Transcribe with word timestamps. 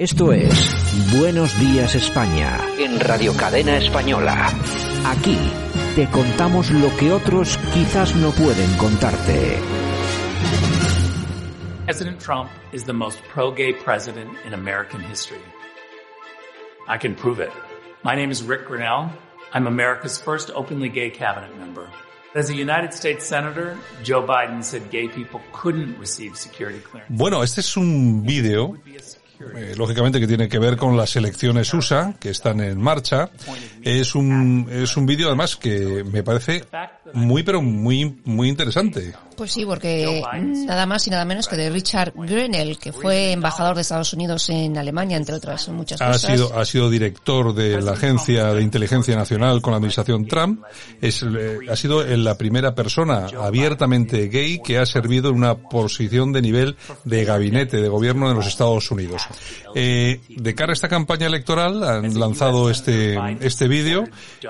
Esto 0.00 0.32
es 0.32 0.54
Buenos 1.18 1.58
Días 1.58 1.96
España 1.96 2.56
en 2.78 3.00
Radio 3.00 3.34
Cadena 3.34 3.78
Española. 3.78 4.48
Aquí 5.04 5.36
te 5.96 6.08
contamos 6.08 6.70
lo 6.70 6.96
que 6.98 7.10
otros 7.10 7.58
quizás 7.74 8.14
no 8.14 8.30
pueden 8.30 8.72
contarte. 8.76 9.58
President 11.84 12.20
Trump 12.20 12.48
is 12.72 12.84
the 12.84 12.92
most 12.92 13.18
pro-gay 13.24 13.72
president 13.72 14.30
in 14.46 14.54
American 14.54 15.02
history. 15.02 15.42
I 16.86 16.96
can 16.96 17.16
prove 17.16 17.40
it. 17.40 17.50
My 18.04 18.14
name 18.14 18.30
is 18.30 18.44
Rick 18.44 18.68
Grinnell. 18.68 19.10
I'm 19.52 19.66
America's 19.66 20.16
first 20.16 20.52
openly 20.54 20.90
gay 20.90 21.10
cabinet 21.10 21.58
member. 21.58 21.90
As 22.36 22.50
a 22.50 22.54
United 22.54 22.94
States 22.94 23.26
Senator, 23.26 23.76
Joe 24.04 24.22
Biden 24.22 24.62
said 24.62 24.90
gay 24.90 25.08
people 25.08 25.40
couldn't 25.52 25.98
receive 25.98 26.36
security 26.36 26.78
clearance. 26.78 27.10
Bueno, 27.18 27.42
este 27.42 27.62
es 27.62 27.76
un 27.76 28.22
vídeo 28.24 28.76
eh, 29.56 29.74
lógicamente 29.76 30.20
que 30.20 30.26
tiene 30.26 30.48
que 30.48 30.58
ver 30.58 30.76
con 30.76 30.96
las 30.96 31.14
elecciones 31.16 31.72
USA 31.72 32.14
que 32.18 32.30
están 32.30 32.60
en 32.60 32.80
marcha. 32.80 33.30
Es 33.82 34.14
un, 34.14 34.68
es 34.70 34.96
un 34.96 35.06
vídeo 35.06 35.28
además 35.28 35.56
que 35.56 36.04
me 36.04 36.22
parece 36.22 36.64
muy 37.12 37.42
pero 37.42 37.62
muy, 37.62 38.20
muy 38.24 38.48
interesante. 38.48 39.14
Pues 39.38 39.52
sí, 39.52 39.64
porque 39.64 40.20
nada 40.66 40.84
más 40.84 41.06
y 41.06 41.10
nada 41.10 41.24
menos 41.24 41.46
que 41.46 41.54
de 41.54 41.70
Richard 41.70 42.12
Grenell, 42.16 42.76
que 42.76 42.92
fue 42.92 43.30
embajador 43.30 43.76
de 43.76 43.82
Estados 43.82 44.12
Unidos 44.12 44.50
en 44.50 44.76
Alemania, 44.76 45.16
entre 45.16 45.36
otras 45.36 45.68
muchas 45.68 46.02
ha 46.02 46.08
cosas. 46.08 46.32
Sido, 46.32 46.58
ha 46.58 46.64
sido 46.64 46.90
director 46.90 47.54
de 47.54 47.80
la 47.80 47.92
Agencia 47.92 48.52
de 48.52 48.62
Inteligencia 48.62 49.14
Nacional 49.14 49.62
con 49.62 49.70
la 49.70 49.76
administración 49.76 50.26
Trump. 50.26 50.64
Es, 51.00 51.22
eh, 51.22 51.58
ha 51.70 51.76
sido 51.76 52.04
la 52.04 52.36
primera 52.36 52.74
persona 52.74 53.28
abiertamente 53.40 54.26
gay 54.26 54.60
que 54.60 54.78
ha 54.78 54.86
servido 54.86 55.30
en 55.30 55.36
una 55.36 55.54
posición 55.54 56.32
de 56.32 56.42
nivel 56.42 56.76
de 57.04 57.24
gabinete 57.24 57.80
de 57.80 57.88
gobierno 57.88 58.28
de 58.28 58.34
los 58.34 58.48
Estados 58.48 58.90
Unidos. 58.90 59.22
Eh, 59.76 60.20
de 60.28 60.54
cara 60.56 60.72
a 60.72 60.74
esta 60.74 60.88
campaña 60.88 61.28
electoral 61.28 61.84
han 61.84 62.18
lanzado 62.18 62.70
este, 62.70 63.16
este 63.38 63.68
vídeo 63.68 64.02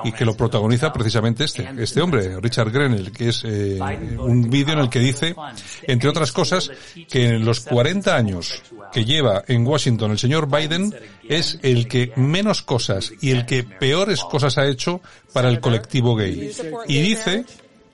y 0.02 0.12
que 0.12 0.24
lo 0.24 0.34
protagoniza 0.34 0.94
precisamente 0.94 1.44
este, 1.44 1.68
este 1.76 2.00
hombre, 2.00 2.40
Richard 2.40 2.70
Grenell, 2.70 3.12
que 3.12 3.28
es 3.28 3.42
eh, 3.44 3.78
un 4.18 4.48
vídeo 4.48 4.77
en 4.78 4.84
el 4.84 4.90
que 4.90 4.98
dice, 5.00 5.34
entre 5.82 6.08
otras 6.08 6.32
cosas, 6.32 6.70
que 7.08 7.26
en 7.26 7.44
los 7.44 7.60
40 7.60 8.14
años 8.14 8.62
que 8.92 9.04
lleva 9.04 9.44
en 9.46 9.66
Washington 9.66 10.12
el 10.12 10.18
señor 10.18 10.48
Biden 10.48 10.94
es 11.28 11.58
el 11.62 11.88
que 11.88 12.12
menos 12.16 12.62
cosas 12.62 13.12
y 13.20 13.30
el 13.30 13.46
que 13.46 13.64
peores 13.64 14.20
cosas 14.20 14.58
ha 14.58 14.66
hecho 14.66 15.00
para 15.32 15.48
el 15.48 15.60
colectivo 15.60 16.16
gay. 16.16 16.50
Y 16.86 17.00
dice, 17.00 17.44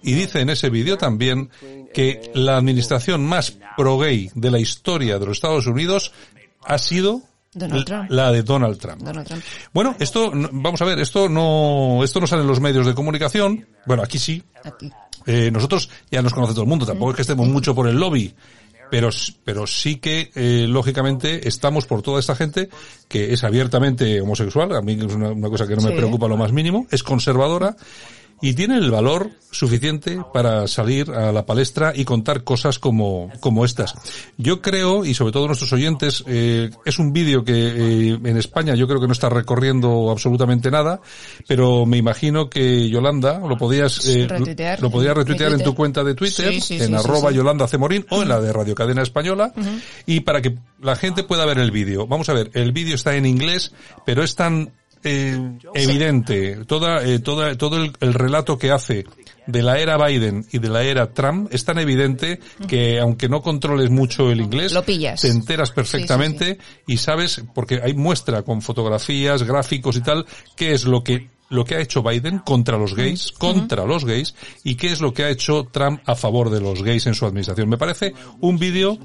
y 0.03 0.15
dice 0.15 0.41
en 0.41 0.51
ese 0.51 0.71
vídeo 0.71 0.97
también 0.99 1.51
que 1.93 2.31
la 2.35 2.57
administración 2.57 3.25
más 3.25 3.57
pro-gay 3.77 4.31
de 4.35 4.51
la 4.51 4.59
historia 4.59 5.19
de 5.19 5.27
los 5.27 5.39
Estados 5.39 5.67
Unidos 5.67 6.13
ha 6.65 6.79
sido 6.79 7.23
la 8.09 8.33
de 8.33 8.43
Donald 8.43 8.79
Trump. 8.79 9.03
Donald 9.03 9.27
Trump. 9.27 9.43
Bueno, 9.73 9.95
esto, 9.99 10.33
vamos 10.35 10.83
a 10.83 10.85
ver, 10.85 10.99
esto 10.99 11.29
no, 11.29 12.03
esto 12.03 12.21
no 12.21 12.27
sale 12.27 12.43
en 12.43 12.49
los 12.49 12.61
medios 12.61 12.87
de 12.87 12.95
comunicación. 12.95 13.67
Bueno, 13.87 14.03
aquí 14.03 14.19
sí. 14.19 14.43
Aquí. 14.65 14.91
Eh, 15.27 15.51
nosotros 15.51 15.91
ya 16.11 16.23
nos 16.23 16.35
conoce 16.35 16.53
todo 16.53 16.63
el 16.63 16.69
mundo, 16.69 16.87
tampoco 16.87 17.11
es 17.11 17.17
que 17.17 17.23
estemos 17.23 17.49
mucho 17.49 17.75
por 17.75 17.89
el 17.89 17.97
lobby, 17.97 18.35
pero, 18.91 19.09
pero 19.45 19.67
sí 19.67 19.97
que, 19.97 20.31
eh, 20.35 20.67
lógicamente, 20.69 21.49
estamos 21.49 21.87
por 21.87 22.03
toda 22.03 22.21
esta 22.21 22.37
gente 22.37 22.69
que 23.09 23.33
es 23.33 23.43
abiertamente 23.45 24.21
homosexual, 24.21 24.75
a 24.77 24.83
mí 24.83 24.93
es 24.93 25.15
una, 25.15 25.31
una 25.31 25.49
cosa 25.49 25.67
que 25.67 25.77
no 25.77 25.83
me 25.83 25.93
preocupa 25.93 26.29
lo 26.29 26.37
más 26.37 26.53
mínimo, 26.53 26.87
es 26.91 27.03
conservadora 27.03 27.77
y 28.41 28.55
tiene 28.55 28.79
el 28.79 28.91
valor 28.91 29.31
suficiente 29.51 30.21
para 30.33 30.67
salir 30.67 31.11
a 31.11 31.33
la 31.33 31.47
palestra 31.47 31.93
y 31.95 32.05
contar 32.05 32.45
cosas 32.45 32.79
como, 32.79 33.31
como 33.41 33.65
estas. 33.65 33.95
Yo 34.37 34.61
creo, 34.61 35.05
y 35.05 35.15
sobre 35.15 35.33
todo 35.33 35.47
nuestros 35.47 35.73
oyentes, 35.73 36.25
eh, 36.27 36.71
es 36.85 36.99
un 36.99 37.13
vídeo 37.13 37.45
que 37.45 37.53
eh, 37.53 38.19
en 38.23 38.37
España 38.37 38.75
yo 38.75 38.89
creo 38.89 39.01
que 39.01 39.07
no 39.07 39.13
está 39.13 39.29
recorriendo 39.29 40.11
absolutamente 40.11 40.71
nada, 40.71 41.01
pero 41.47 41.87
me 41.87 41.97
imagino 41.97 42.51
que 42.51 42.89
Yolanda 42.89 43.39
lo 43.39 43.57
podías, 43.57 44.07
eh, 44.07 44.27
lo 44.81 44.91
podías 44.91 45.17
retuitear 45.17 45.53
en 45.53 45.63
tu 45.63 45.75
cuenta 45.75 46.03
de 46.03 46.15
Twitter, 46.15 46.53
Sí, 46.55 46.61
sí, 46.61 46.75
en 46.81 46.89
sí, 46.89 46.95
arroba. 46.95 47.31
Yolanda 47.31 47.67
Cemorín 47.67 48.07
o 48.11 48.23
en 48.23 48.29
la 48.29 48.41
de 48.41 48.53
Radio 48.53 48.75
Cadena 48.75 49.03
Española, 49.03 49.53
y 50.07 50.21
para 50.21 50.43
que 50.43 50.57
la 50.81 50.97
gente 50.97 51.23
pueda 51.23 51.47
ver 51.47 51.59
el 51.59 51.71
vídeo. 51.71 52.07
Vamos 52.07 52.29
a 52.29 52.35
ver, 52.35 52.51
el 52.55 52.73
vídeo 52.73 52.95
está 52.95 53.17
en 53.17 53.27
inglés, 53.27 53.73
pero 54.05 54.23
es 54.23 54.35
tan 54.35 54.73
eh, 55.05 55.59
evidente, 55.75 56.65
toda, 56.67 57.05
eh, 57.05 57.19
toda, 57.19 57.57
todo 57.57 57.83
el, 57.83 57.93
el 58.01 58.15
relato 58.15 58.59
que 58.59 58.71
hace 58.71 59.05
de 59.47 59.63
la 59.63 59.79
era 59.79 59.97
Biden 59.99 60.47
y 60.53 60.59
de 60.59 60.69
la 60.69 60.83
era 60.83 61.13
Trump 61.13 61.49
es 61.53 61.65
tan 61.65 61.79
evidente 61.79 62.41
que 62.67 62.99
aunque 62.99 63.29
no 63.29 63.43
controles 63.43 63.91
mucho 63.91 64.31
el 64.31 64.41
inglés, 64.41 64.73
Lo 64.73 64.83
pillas. 64.83 65.21
te 65.21 65.29
enteras 65.29 65.71
perfectamente 65.71 66.59
y 66.87 66.97
sabes, 66.97 67.43
porque 67.55 67.81
hay 67.83 67.95
muestra 67.95 68.43
con 68.43 68.63
fotografías, 68.63 69.43
gráficos 69.43 69.97
y 69.97 70.01
tal, 70.01 70.25
qué 70.57 70.73
es 70.73 70.85
lo 70.85 71.05
que 71.05 71.29
lo 71.51 71.65
que 71.65 71.77
ha 71.77 71.81
hecho 71.81 72.03
Biden 72.03 72.39
contra 72.39 72.79
los 72.79 72.95
gays, 72.95 73.31
contra 73.33 73.85
los 73.85 74.05
gays, 74.05 74.35
y 74.65 74.75
qué 74.77 74.89
es 74.89 75.01
lo 75.01 75.13
que 75.13 75.25
ha 75.25 75.31
hecho 75.31 75.69
Trump 75.71 76.01
a 76.07 76.17
favor 76.17 76.51
de 76.51 76.61
los 76.61 76.83
gays 76.83 77.07
en 77.07 77.15
su 77.15 77.27
administración. 77.27 77.69
Me 77.69 77.77
parece 77.79 78.13
un 78.41 78.59
vídeo 78.59 78.99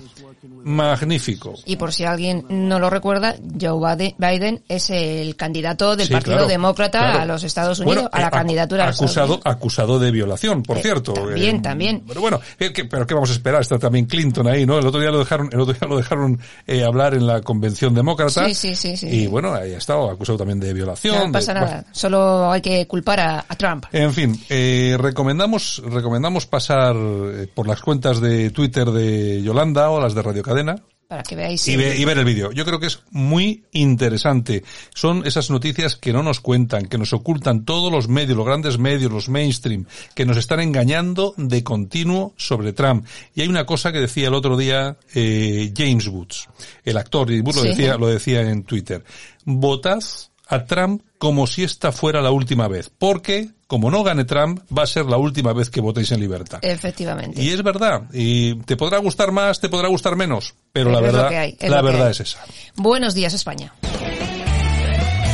magnífico. 0.64 1.53
Y 1.66 1.75
por 1.75 1.94
si 1.94 2.03
alguien 2.06 2.46
no 2.50 2.80
lo 2.80 2.90
recuerda, 2.90 3.36
Joe 3.59 3.80
Biden- 4.18 4.62
es 4.68 4.90
el 4.90 5.36
candidato 5.36 5.96
del 5.96 6.08
Sí, 6.08 6.14
Partido 6.14 6.36
claro, 6.38 6.47
Demócrata 6.50 7.00
claro. 7.00 7.20
a 7.22 7.25
los 7.25 7.44
Estados 7.44 7.80
Unidos, 7.80 7.96
Bueno, 8.03 8.09
a 8.12 8.20
la 8.22 8.28
eh, 8.28 8.31
candidatura 8.31 8.88
acusado, 8.90 9.40
acusado 9.44 10.00
de 10.00 10.12
violación, 10.12 10.64
por 10.64 10.78
Eh, 10.78 10.81
cierto. 10.81 11.14
también, 11.14 11.62
también. 11.62 12.03
Pero 12.08 12.22
bueno, 12.22 12.40
eh, 12.59 12.72
que- 12.74 12.86
pero 12.86 13.06
qué 13.06 13.14
vamos 13.14 13.30
a 13.30 13.34
esperar, 13.34 13.62
está 13.62 13.78
también 13.80 14.06
Clinton 14.06 14.48
ahí, 14.48 14.66
¿no? 14.66 14.78
El 14.80 14.86
otro 14.86 15.00
día 15.00 15.12
lo 15.12 15.19
dejaron, 15.19 15.50
el 15.52 15.59
otro 15.59 15.74
día 15.74 15.88
lo 15.88 15.98
dejaron 15.98 16.40
eh, 16.68 16.84
hablar 16.84 17.14
en 17.14 17.25
la 17.28 17.42
convención 17.42 17.94
demócrata. 17.94 18.46
Sí, 18.48 18.53
sí, 18.56 18.75
sí, 18.75 18.98
sí. 18.98 19.08
Y 19.08 19.28
bueno, 19.28 19.53
ahí 19.53 19.74
ha 19.74 19.78
estado 19.78 20.09
acusado 20.09 20.38
también 20.38 20.59
de 20.59 20.74
violación. 20.74 21.16
No 21.16 21.25
de- 21.28 21.31
pasa 21.31 21.53
bueno, 21.53 21.68
nada, 21.68 21.86
solo 21.92 22.52
hay 22.52 22.62
que 22.62 22.88
culpar 22.88 23.19
a, 23.19 23.46
a 23.48 23.56
Trump. 23.56 23.86
en 23.92 24.14
fin, 24.14 24.40
eh, 24.50 24.96
recomendamos, 25.00 25.81
recomendamos 25.86 26.46
pasar 26.46 26.96
eh, 26.96 27.48
por 27.53 27.68
las 27.68 27.81
cuentas 27.81 28.19
de 28.22 28.50
Twitter 28.52 28.90
de 28.92 29.42
Yolanda 29.42 29.90
o 29.90 30.00
las 30.00 30.14
de 30.14 30.22
Radio 30.22 30.44
Cadena 30.50 30.76
Para 31.08 31.24
que 31.24 31.36
veáis. 31.36 31.68
y, 31.68 31.76
ve- 31.76 31.96
y 31.98 32.06
ver 32.06 32.18
el 32.20 32.26
vídeo. 32.26 32.52
Yo 32.52 32.66
creo 32.66 32.80
que 32.80 32.88
es 32.88 33.02
muy 33.12 33.64
interesante. 33.72 34.64
Son 34.94 35.26
esas 35.26 35.50
noticias 35.50 35.96
que 35.96 36.14
no 36.14 36.22
nos 36.24 36.40
cuentan, 36.40 36.86
que 36.88 36.98
nos 36.98 37.14
ocultan 37.14 37.66
todos 37.66 37.92
los 37.92 38.08
medios, 38.08 38.38
los 38.38 38.46
grandes 38.46 38.78
medios, 38.78 39.12
los 39.12 39.30
mainstream, 39.30 39.86
que 40.16 40.26
nos 40.26 40.38
están 40.38 40.60
engañando 40.60 41.34
de 41.38 41.64
continuo 41.64 42.34
sobre 42.38 42.74
Trump. 42.74 43.06
Y 43.36 43.42
hay 43.42 43.48
una 43.48 43.66
cosa 43.66 43.92
que 43.92 44.00
decía 44.00 44.28
el 44.28 44.34
otro 44.36 44.56
día 44.58 44.98
eh, 45.16 45.72
James 45.76 46.08
Woods, 46.08 46.48
el 46.84 46.98
actor, 46.98 47.31
y 47.31 47.40
Woods 47.42 47.56
lo 47.58 47.64
decía, 47.64 47.98
lo 47.98 48.08
decía 48.08 48.42
en 48.42 48.64
Twitter. 48.64 49.04
Votad 49.46 50.00
a 50.48 50.66
Trump 50.66 51.02
como 51.18 51.48
si 51.48 51.64
esta 51.64 51.92
fuera 51.92 52.22
la 52.22 52.31
última 52.31 52.68
vez, 52.68 52.92
porque 52.96 53.50
como 53.69 53.91
no 53.91 54.03
gane 54.03 54.25
Trump, 54.25 54.62
va 54.75 54.81
a 54.81 54.88
ser 54.88 55.06
la 55.06 55.18
última 55.18 55.53
vez 55.53 55.69
que 55.69 55.80
votéis 55.80 56.12
en 56.12 56.19
libertad. 56.19 56.57
Efectivamente. 56.63 57.40
Y 57.40 57.50
es 57.50 57.62
verdad, 57.62 58.02
y 58.12 58.56
te 58.63 58.75
podrá 58.75 58.97
gustar 58.97 59.31
más, 59.31 59.62
te 59.62 59.69
podrá 59.69 59.88
gustar 59.90 60.16
menos, 60.16 60.56
pero, 60.74 60.90
Pero 60.90 60.91
la 60.96 61.02
verdad, 61.02 61.30
que 61.30 61.38
hay, 61.38 61.57
es 61.59 61.69
la 61.69 61.84
verdad 61.84 62.09
esa. 62.09 62.44
Buenos 62.78 63.13
días, 63.13 63.31
España. 63.35 63.72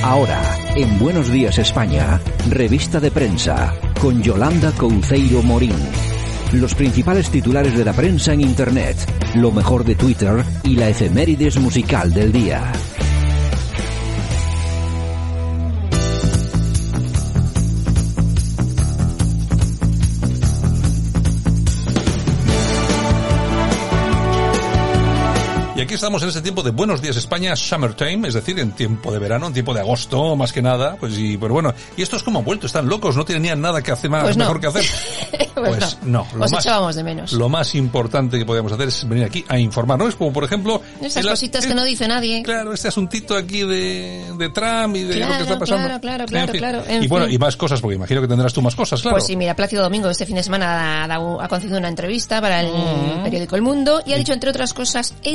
Ahora, 0.03 0.41
en 0.75 0.99
Buenos 0.99 1.31
Días 1.31 1.57
España, 1.59 2.19
revista 2.49 2.99
de 2.99 3.09
prensa, 3.09 3.73
con 4.01 4.21
Yolanda 4.21 4.73
Couceiro 4.73 5.41
Morín. 5.41 5.73
Los 6.51 6.75
principales 6.75 7.29
titulares 7.29 7.77
de 7.77 7.85
la 7.85 7.93
prensa 7.93 8.33
en 8.33 8.41
Internet, 8.41 8.97
lo 9.35 9.53
mejor 9.53 9.85
de 9.85 9.95
Twitter 9.95 10.43
y 10.63 10.75
la 10.75 10.89
efemérides 10.89 11.57
musical 11.57 12.13
del 12.13 12.33
día. 12.33 12.69
Aquí 25.95 26.03
estamos 26.03 26.21
en 26.23 26.27
este 26.29 26.41
tiempo 26.41 26.61
de 26.61 26.71
Buenos 26.71 27.01
Días 27.01 27.15
España, 27.15 27.55
Summertime, 27.55 28.27
es 28.27 28.33
decir, 28.33 28.59
en 28.59 28.73
tiempo 28.73 29.13
de 29.13 29.19
verano, 29.19 29.47
en 29.47 29.53
tiempo 29.53 29.73
de 29.73 29.79
agosto, 29.79 30.35
más 30.35 30.51
que 30.51 30.61
nada, 30.61 30.97
pues 30.99 31.17
y, 31.17 31.37
pero 31.37 31.53
bueno, 31.53 31.73
y 31.95 32.01
estos 32.01 32.21
como 32.21 32.39
han 32.39 32.45
vuelto, 32.45 32.67
están 32.67 32.87
locos, 32.89 33.15
no 33.15 33.23
tenían 33.23 33.61
nada 33.61 33.81
que 33.81 33.91
hacer 33.93 34.09
más, 34.09 34.23
Pues 34.25 34.35
no. 34.35 34.43
mejor 34.43 34.59
que 34.59 34.67
hacer. 34.67 34.83
Pues 35.55 35.77
Pues 35.77 35.97
no, 36.03 36.27
lo 36.35 36.43
Os 36.45 36.51
más, 36.51 36.65
echábamos 36.65 36.95
de 36.97 37.03
menos. 37.05 37.31
lo 37.31 37.47
más 37.47 37.75
importante 37.75 38.37
que 38.37 38.45
podíamos 38.45 38.73
hacer 38.73 38.89
es 38.89 39.07
venir 39.07 39.23
aquí 39.23 39.45
a 39.47 39.57
informar, 39.57 39.97
¿no? 39.97 40.09
Es 40.09 40.15
como, 40.15 40.33
por 40.33 40.43
ejemplo... 40.43 40.81
Esas 41.01 41.25
cositas 41.25 41.65
que 41.65 41.73
no 41.73 41.85
dice 41.85 42.09
nadie. 42.09 42.43
Claro, 42.43 42.73
este 42.73 42.89
asuntito 42.89 43.37
aquí 43.37 43.61
de, 43.61 44.33
de 44.37 44.49
Trump 44.49 44.97
y 44.97 45.03
de 45.03 45.15
lo 45.15 45.27
que 45.27 45.41
está 45.43 45.57
pasando. 45.59 45.87
claro, 46.01 46.01
claro, 46.01 46.23
En 46.25 46.27
claro, 46.27 46.51
fin. 46.51 46.59
claro, 46.59 46.83
en 46.87 47.03
Y 47.03 47.07
bueno, 47.07 47.25
fin. 47.27 47.35
y 47.35 47.37
más 47.37 47.55
cosas, 47.55 47.79
porque 47.79 47.95
imagino 47.95 48.19
que 48.19 48.27
tendrás 48.27 48.51
tú 48.53 48.61
más 48.61 48.75
cosas, 48.75 49.01
claro. 49.01 49.15
Pues 49.15 49.27
sí, 49.27 49.37
mira, 49.37 49.55
Plácido 49.55 49.81
Domingo 49.81 50.09
este 50.09 50.25
fin 50.25 50.35
de 50.35 50.43
semana 50.43 51.05
ha, 51.05 51.07
dado- 51.07 51.39
ha 51.41 51.47
concedido 51.47 51.77
una 51.77 51.87
entrevista 51.87 52.41
para 52.41 52.59
el 52.59 52.65
Mm. 52.67 53.23
periódico 53.23 53.55
El 53.55 53.61
Mundo 53.61 54.01
y 54.05 54.11
ha 54.11 54.17
dicho, 54.17 54.33
entre 54.33 54.49
otras 54.49 54.73
cosas, 54.73 55.13
he 55.23 55.31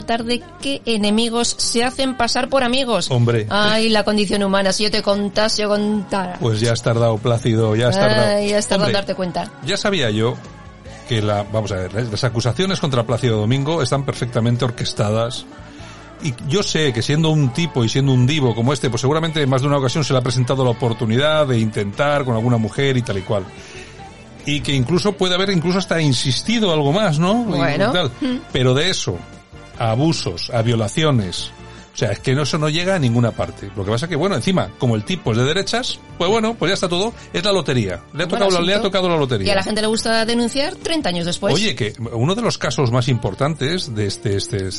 tarde 0.00 0.42
que 0.62 0.80
enemigos 0.86 1.54
se 1.58 1.84
hacen 1.84 2.16
pasar 2.16 2.48
por 2.48 2.64
amigos. 2.64 3.10
Hombre. 3.10 3.46
Ay, 3.50 3.90
la 3.90 4.02
condición 4.04 4.42
humana, 4.42 4.72
si 4.72 4.84
yo 4.84 4.90
te 4.90 5.02
contase, 5.02 5.62
yo 5.62 5.68
contara. 5.68 6.38
Pues 6.40 6.60
ya 6.60 6.72
has 6.72 6.82
tardado, 6.82 7.18
Plácido, 7.18 7.76
ya 7.76 7.88
has 7.88 7.96
tardado. 7.96 8.36
Ay, 8.36 8.48
ya 8.48 8.58
has 8.58 8.66
tardado 8.66 8.88
en 8.88 8.94
darte 8.94 9.14
cuenta. 9.14 9.52
Ya 9.66 9.76
sabía 9.76 10.08
yo 10.08 10.38
que 11.06 11.20
la, 11.20 11.42
vamos 11.42 11.70
a 11.72 11.76
ver, 11.76 11.90
¿eh? 11.98 12.06
las 12.10 12.24
acusaciones 12.24 12.80
contra 12.80 13.04
Plácido 13.04 13.36
Domingo 13.38 13.82
están 13.82 14.06
perfectamente 14.06 14.64
orquestadas 14.64 15.44
y 16.22 16.34
yo 16.48 16.62
sé 16.62 16.92
que 16.92 17.02
siendo 17.02 17.30
un 17.30 17.52
tipo 17.52 17.84
y 17.84 17.88
siendo 17.88 18.12
un 18.12 18.26
divo 18.26 18.54
como 18.54 18.72
este, 18.72 18.90
pues 18.90 19.00
seguramente 19.00 19.42
en 19.42 19.50
más 19.50 19.62
de 19.62 19.66
una 19.66 19.78
ocasión 19.78 20.04
se 20.04 20.12
le 20.12 20.20
ha 20.20 20.22
presentado 20.22 20.64
la 20.64 20.70
oportunidad 20.70 21.46
de 21.46 21.58
intentar 21.58 22.24
con 22.24 22.34
alguna 22.34 22.58
mujer 22.58 22.96
y 22.96 23.02
tal 23.02 23.18
y 23.18 23.22
cual. 23.22 23.44
Y 24.46 24.60
que 24.60 24.72
incluso 24.72 25.12
puede 25.12 25.34
haber 25.34 25.50
incluso 25.50 25.78
hasta 25.78 26.00
insistido 26.00 26.72
algo 26.72 26.92
más, 26.92 27.18
¿no? 27.18 27.34
Bueno. 27.44 27.92
Pero 28.52 28.74
de 28.74 28.90
eso, 28.90 29.16
a 29.78 29.90
abusos, 29.90 30.50
a 30.50 30.62
violaciones, 30.62 31.52
o 31.94 31.96
sea, 31.96 32.10
es 32.10 32.20
que 32.20 32.32
eso 32.32 32.58
no 32.58 32.70
llega 32.70 32.94
a 32.94 32.98
ninguna 32.98 33.32
parte. 33.32 33.70
Lo 33.76 33.84
que 33.84 33.90
pasa 33.90 34.06
es 34.06 34.10
que, 34.10 34.16
bueno, 34.16 34.34
encima, 34.34 34.70
como 34.78 34.96
el 34.96 35.04
tipo 35.04 35.32
es 35.32 35.36
de 35.36 35.44
derechas, 35.44 35.98
pues 36.16 36.30
bueno, 36.30 36.54
pues 36.54 36.70
ya 36.70 36.74
está 36.74 36.88
todo. 36.88 37.12
Es 37.32 37.44
la 37.44 37.52
lotería. 37.52 38.02
Le 38.14 38.24
ha, 38.24 38.28
tocado, 38.28 38.50
la, 38.50 38.60
le 38.60 38.74
ha 38.74 38.80
tocado 38.80 39.08
la 39.10 39.16
lotería. 39.16 39.48
Y 39.48 39.50
a 39.50 39.56
la 39.56 39.62
gente 39.62 39.82
le 39.82 39.88
gusta 39.88 40.24
denunciar 40.24 40.74
30 40.74 41.08
años 41.10 41.26
después. 41.26 41.54
Oye, 41.54 41.74
que 41.74 41.92
uno 42.12 42.34
de 42.34 42.40
los 42.40 42.56
casos 42.56 42.90
más 42.90 43.08
importantes 43.08 43.94
de 43.94 44.06
este, 44.06 44.36
este, 44.36 44.70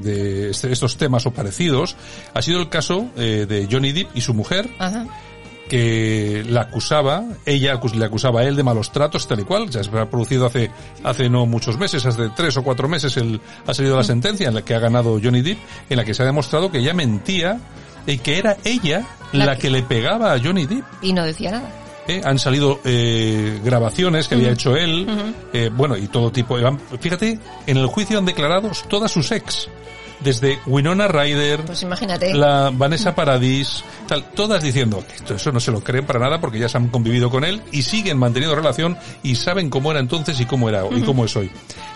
de 0.00 0.50
este, 0.50 0.72
estos 0.72 0.96
temas 0.96 1.26
o 1.26 1.30
parecidos 1.30 1.94
ha 2.32 2.40
sido 2.40 2.60
el 2.60 2.70
caso 2.70 3.06
eh, 3.16 3.44
de 3.46 3.68
Johnny 3.70 3.92
Depp 3.92 4.16
y 4.16 4.22
su 4.22 4.32
mujer. 4.32 4.70
Ajá 4.78 5.06
que 5.68 6.44
la 6.48 6.62
acusaba, 6.62 7.24
ella 7.46 7.80
le 7.94 8.04
acusaba 8.04 8.40
a 8.40 8.44
él 8.44 8.56
de 8.56 8.62
malos 8.62 8.92
tratos, 8.92 9.26
tal 9.26 9.40
y 9.40 9.44
cual, 9.44 9.70
ya 9.70 9.82
se 9.82 9.90
ha 9.96 10.10
producido 10.10 10.46
hace, 10.46 10.70
hace 11.02 11.28
no 11.28 11.46
muchos 11.46 11.78
meses, 11.78 12.04
hace 12.04 12.30
tres 12.36 12.56
o 12.56 12.62
cuatro 12.62 12.88
meses 12.88 13.16
el, 13.16 13.40
ha 13.66 13.74
salido 13.74 13.96
la 13.96 14.04
sentencia 14.04 14.48
en 14.48 14.54
la 14.54 14.62
que 14.62 14.74
ha 14.74 14.78
ganado 14.78 15.18
Johnny 15.22 15.42
Depp, 15.42 15.58
en 15.88 15.96
la 15.96 16.04
que 16.04 16.14
se 16.14 16.22
ha 16.22 16.26
demostrado 16.26 16.70
que 16.70 16.78
ella 16.78 16.94
mentía 16.94 17.58
y 18.06 18.18
que 18.18 18.38
era 18.38 18.56
ella 18.64 19.06
la, 19.32 19.56
que... 19.56 19.70
le 19.70 19.82
pegaba 19.82 20.32
a 20.32 20.38
Johnny 20.38 20.66
Depp. 20.66 20.84
Y 21.00 21.12
no 21.12 21.24
decía 21.24 21.52
nada. 21.52 21.70
Eh, 22.08 22.20
han 22.24 22.38
salido 22.38 22.80
eh, 22.84 23.60
grabaciones 23.64 24.26
que 24.26 24.34
había 24.34 24.50
hecho 24.50 24.76
él, 24.76 25.06
eh, 25.52 25.70
bueno, 25.72 25.96
y 25.96 26.08
todo 26.08 26.32
tipo. 26.32 26.58
Fíjate, 27.00 27.38
en 27.66 27.76
el 27.76 27.86
juicio 27.86 28.18
han 28.18 28.24
declarado 28.24 28.72
todas 28.88 29.12
sus 29.12 29.30
ex 29.30 29.68
desde 30.22 30.58
Winona 30.66 31.08
Ryder, 31.08 31.64
pues 31.64 31.82
imagínate. 31.82 32.34
la 32.34 32.70
Vanessa 32.72 33.14
Paradis, 33.14 33.84
tal, 34.06 34.24
todas 34.30 34.62
diciendo 34.62 35.04
que 35.06 35.16
esto, 35.16 35.34
eso 35.34 35.52
no 35.52 35.60
se 35.60 35.70
lo 35.70 35.82
creen 35.82 36.06
para 36.06 36.18
nada 36.18 36.40
porque 36.40 36.58
ya 36.58 36.68
se 36.68 36.78
han 36.78 36.88
convivido 36.88 37.30
con 37.30 37.44
él 37.44 37.62
y 37.72 37.82
siguen 37.82 38.18
manteniendo 38.18 38.54
relación 38.54 38.96
y 39.22 39.34
saben 39.34 39.70
cómo 39.70 39.90
era 39.90 40.00
entonces 40.00 40.38
y 40.40 40.46
cómo 40.46 40.68
era 40.68 40.84
y 40.90 41.02
cómo 41.02 41.24
es 41.24 41.36
hoy. 41.36 41.50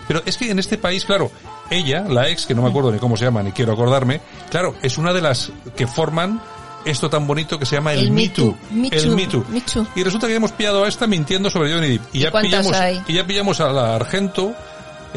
Pero 0.07 0.21
es 0.25 0.37
que 0.37 0.49
en 0.49 0.59
este 0.59 0.77
país, 0.77 1.05
claro, 1.05 1.31
ella, 1.69 2.05
la 2.07 2.29
ex, 2.29 2.45
que 2.45 2.55
no 2.55 2.61
me 2.61 2.69
acuerdo 2.69 2.91
ni 2.91 2.99
cómo 2.99 3.17
se 3.17 3.25
llama 3.25 3.43
ni 3.43 3.51
quiero 3.51 3.73
acordarme, 3.73 4.21
claro, 4.49 4.75
es 4.81 4.97
una 4.97 5.13
de 5.13 5.21
las 5.21 5.51
que 5.75 5.87
forman 5.87 6.41
esto 6.85 7.09
tan 7.09 7.27
bonito 7.27 7.59
que 7.59 7.65
se 7.65 7.75
llama 7.75 7.93
el, 7.93 8.11
Me 8.11 8.29
Too. 8.29 8.55
El 8.91 9.15
Me 9.15 9.27
Too. 9.27 9.45
Y 9.95 10.03
resulta 10.03 10.27
que 10.27 10.35
hemos 10.35 10.51
pillado 10.53 10.85
a 10.85 10.87
esta 10.87 11.07
mintiendo 11.07 11.49
sobre 11.49 11.73
Johnny 11.73 11.89
Depp. 11.89 12.01
Y, 12.13 12.19
ya 12.19 12.31
pillamos, 12.31 12.75
y 13.07 13.13
ya 13.13 13.27
pillamos 13.27 13.59
a 13.59 13.69
la 13.69 13.95
Argento 13.95 14.53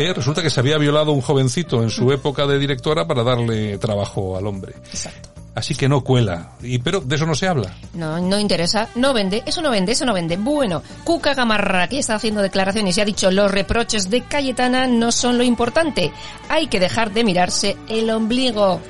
eh, 0.00 0.12
resulta 0.14 0.42
que 0.42 0.50
se 0.50 0.60
había 0.60 0.78
violado 0.78 1.12
un 1.12 1.20
jovencito 1.20 1.82
en 1.82 1.90
su 1.90 2.10
época 2.12 2.46
de 2.46 2.58
directora 2.58 3.06
para 3.06 3.22
darle 3.22 3.78
trabajo 3.78 4.36
al 4.36 4.46
hombre. 4.46 4.74
Exacto. 4.90 5.30
Así 5.54 5.74
que 5.74 5.88
no 5.88 6.02
cuela. 6.02 6.52
Y, 6.62 6.78
pero 6.78 7.00
de 7.00 7.16
eso 7.16 7.26
no 7.26 7.34
se 7.34 7.48
habla. 7.48 7.74
No, 7.94 8.20
no 8.20 8.38
interesa. 8.38 8.88
No 8.94 9.12
vende. 9.12 9.42
Eso 9.44 9.60
no 9.60 9.70
vende. 9.70 9.92
Eso 9.92 10.04
no 10.04 10.14
vende. 10.14 10.36
Bueno, 10.36 10.82
Cuca 11.04 11.34
Gamarra, 11.34 11.88
que 11.88 11.98
está 11.98 12.14
haciendo 12.14 12.40
declaraciones 12.40 12.96
y 12.96 13.00
ha 13.00 13.04
dicho 13.04 13.30
los 13.30 13.50
reproches 13.50 14.08
de 14.10 14.22
Cayetana 14.22 14.86
no 14.86 15.10
son 15.12 15.38
lo 15.38 15.44
importante. 15.44 16.12
Hay 16.48 16.68
que 16.68 16.80
dejar 16.80 17.12
de 17.12 17.24
mirarse 17.24 17.76
el 17.88 18.10
ombligo. 18.10 18.80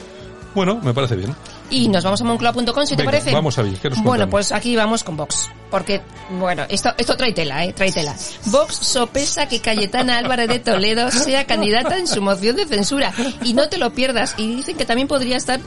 Bueno, 0.55 0.81
me 0.83 0.93
parece 0.93 1.17
bien. 1.17 1.35
Y 1.71 1.89
nos 1.89 2.05
vamos 2.05 2.21
a 2.21 2.25
moncloa.com, 2.25 2.87
si 2.87 2.97
te 2.97 3.05
parece. 3.05 3.33
Vamos 3.33 3.59
a 3.59 3.63
ver, 3.63 3.75
Bueno, 4.03 4.29
pues 4.29 4.53
aquí 4.53 4.75
vamos 4.77 5.05
con 5.05 5.17
Vox. 5.17 5.49
Porque, 5.71 6.01
bueno, 6.39 6.65
esto, 6.69 6.93
esto 6.99 7.17
trae 7.17 7.33
tela, 7.33 7.65
eh, 7.65 7.73
trae 7.73 7.93
tela. 7.93 8.15
Vox 8.47 8.75
sopesa 8.75 9.49
que 9.49 9.61
Cayetana 9.61 10.19
Álvarez 10.19 10.49
de 10.49 10.59
Toledo 10.59 11.11
sea 11.11 11.47
candidata 11.47 11.97
en 11.97 12.09
su 12.09 12.21
moción 12.21 12.57
de 12.57 12.67
censura. 12.67 13.13
Y 13.45 13.55
no 13.55 13.69
te 13.69 13.79
lo 13.79 13.91
pierdas. 13.91 14.35
Y 14.37 14.57
dicen 14.57 14.77
que 14.77 14.85
también 14.85 15.07
podría 15.07 15.37
estar 15.37 15.61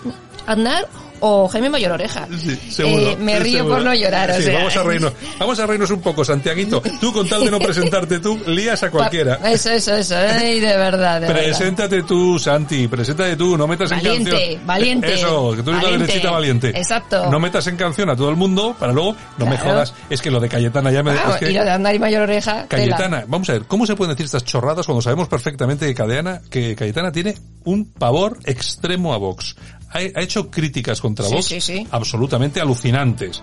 Aznar 0.45 0.87
o 1.25 1.47
Jaime 1.47 1.69
Mayor 1.69 1.93
Oreja. 1.93 2.27
Sí, 2.37 2.59
seguro, 2.69 3.11
eh, 3.11 3.17
me 3.17 3.39
río 3.39 3.65
por 3.65 3.81
no 3.81 3.93
llorar, 3.93 4.29
o 4.31 4.41
sea. 4.41 4.57
Vamos 4.57 4.75
a 4.75 4.83
reírnos, 4.83 5.13
vamos 5.39 5.57
a 5.57 5.65
reírnos 5.65 5.89
un 5.91 6.01
poco, 6.01 6.25
Santiaguito. 6.25 6.83
Tú 6.99 7.13
con 7.13 7.29
tal 7.29 7.45
de 7.45 7.51
no 7.51 7.59
presentarte 7.61 8.19
tú, 8.19 8.37
lías 8.47 8.83
a 8.83 8.91
cualquiera. 8.91 9.35
Eso, 9.49 9.69
eso, 9.69 9.95
eso, 9.95 10.15
ay, 10.17 10.59
de 10.59 10.75
verdad, 10.75 11.21
de 11.21 11.27
Preséntate 11.27 12.03
tú, 12.03 12.37
Santi, 12.37 12.89
preséntate 12.89 13.37
tú, 13.37 13.57
no 13.57 13.67
metas 13.67 13.89
valiente, 13.89 14.31
en 14.31 14.37
canción. 14.37 14.67
Valiente, 14.67 15.13
Eso, 15.13 15.55
que 15.55 15.63
tú 15.63 15.71
eres 15.71 15.83
la 15.83 15.91
derechita 15.91 16.31
valiente. 16.31 16.69
Exacto. 16.69 17.31
No 17.31 17.39
metas 17.39 17.67
en 17.67 17.77
canción 17.77 18.09
a 18.09 18.17
todo 18.17 18.29
el 18.29 18.35
mundo 18.35 18.75
para 18.77 18.91
luego, 18.91 19.15
no 19.37 19.45
me 19.45 19.57
jodas, 19.57 19.93
es 20.09 20.21
que 20.21 20.29
lo 20.29 20.41
de 20.41 20.49
Cayetana 20.49 20.91
ya 20.91 21.03
me... 21.03 21.11
Ah, 21.11 21.31
es 21.35 21.37
que, 21.37 21.51
y 21.51 21.53
lo 21.53 21.63
de 21.63 21.71
Andar 21.71 21.95
y 21.95 21.99
Mayor 21.99 22.23
Oreja. 22.23 22.65
Cayetana, 22.67 23.23
vamos 23.29 23.49
a 23.49 23.53
ver, 23.53 23.63
¿cómo 23.65 23.85
se 23.85 23.95
pueden 23.95 24.13
decir 24.13 24.25
estas 24.25 24.43
chorradas 24.43 24.85
cuando 24.85 25.01
sabemos 25.01 25.29
perfectamente 25.29 25.85
que 25.85 25.95
Cayetana, 25.95 26.41
que 26.49 26.75
Cayetana 26.75 27.13
tiene 27.13 27.35
un 27.63 27.85
pavor 27.93 28.39
extremo 28.43 29.13
a 29.13 29.17
Vox? 29.17 29.55
Ha, 29.93 29.97
ha 30.19 30.21
hecho 30.21 30.49
críticas 30.49 30.99
contra 31.01 31.25
Sí, 31.25 31.33
Vox 31.33 31.45
sí, 31.45 31.61
sí. 31.61 31.87
absolutamente 31.91 32.59
alucinantes. 32.59 33.41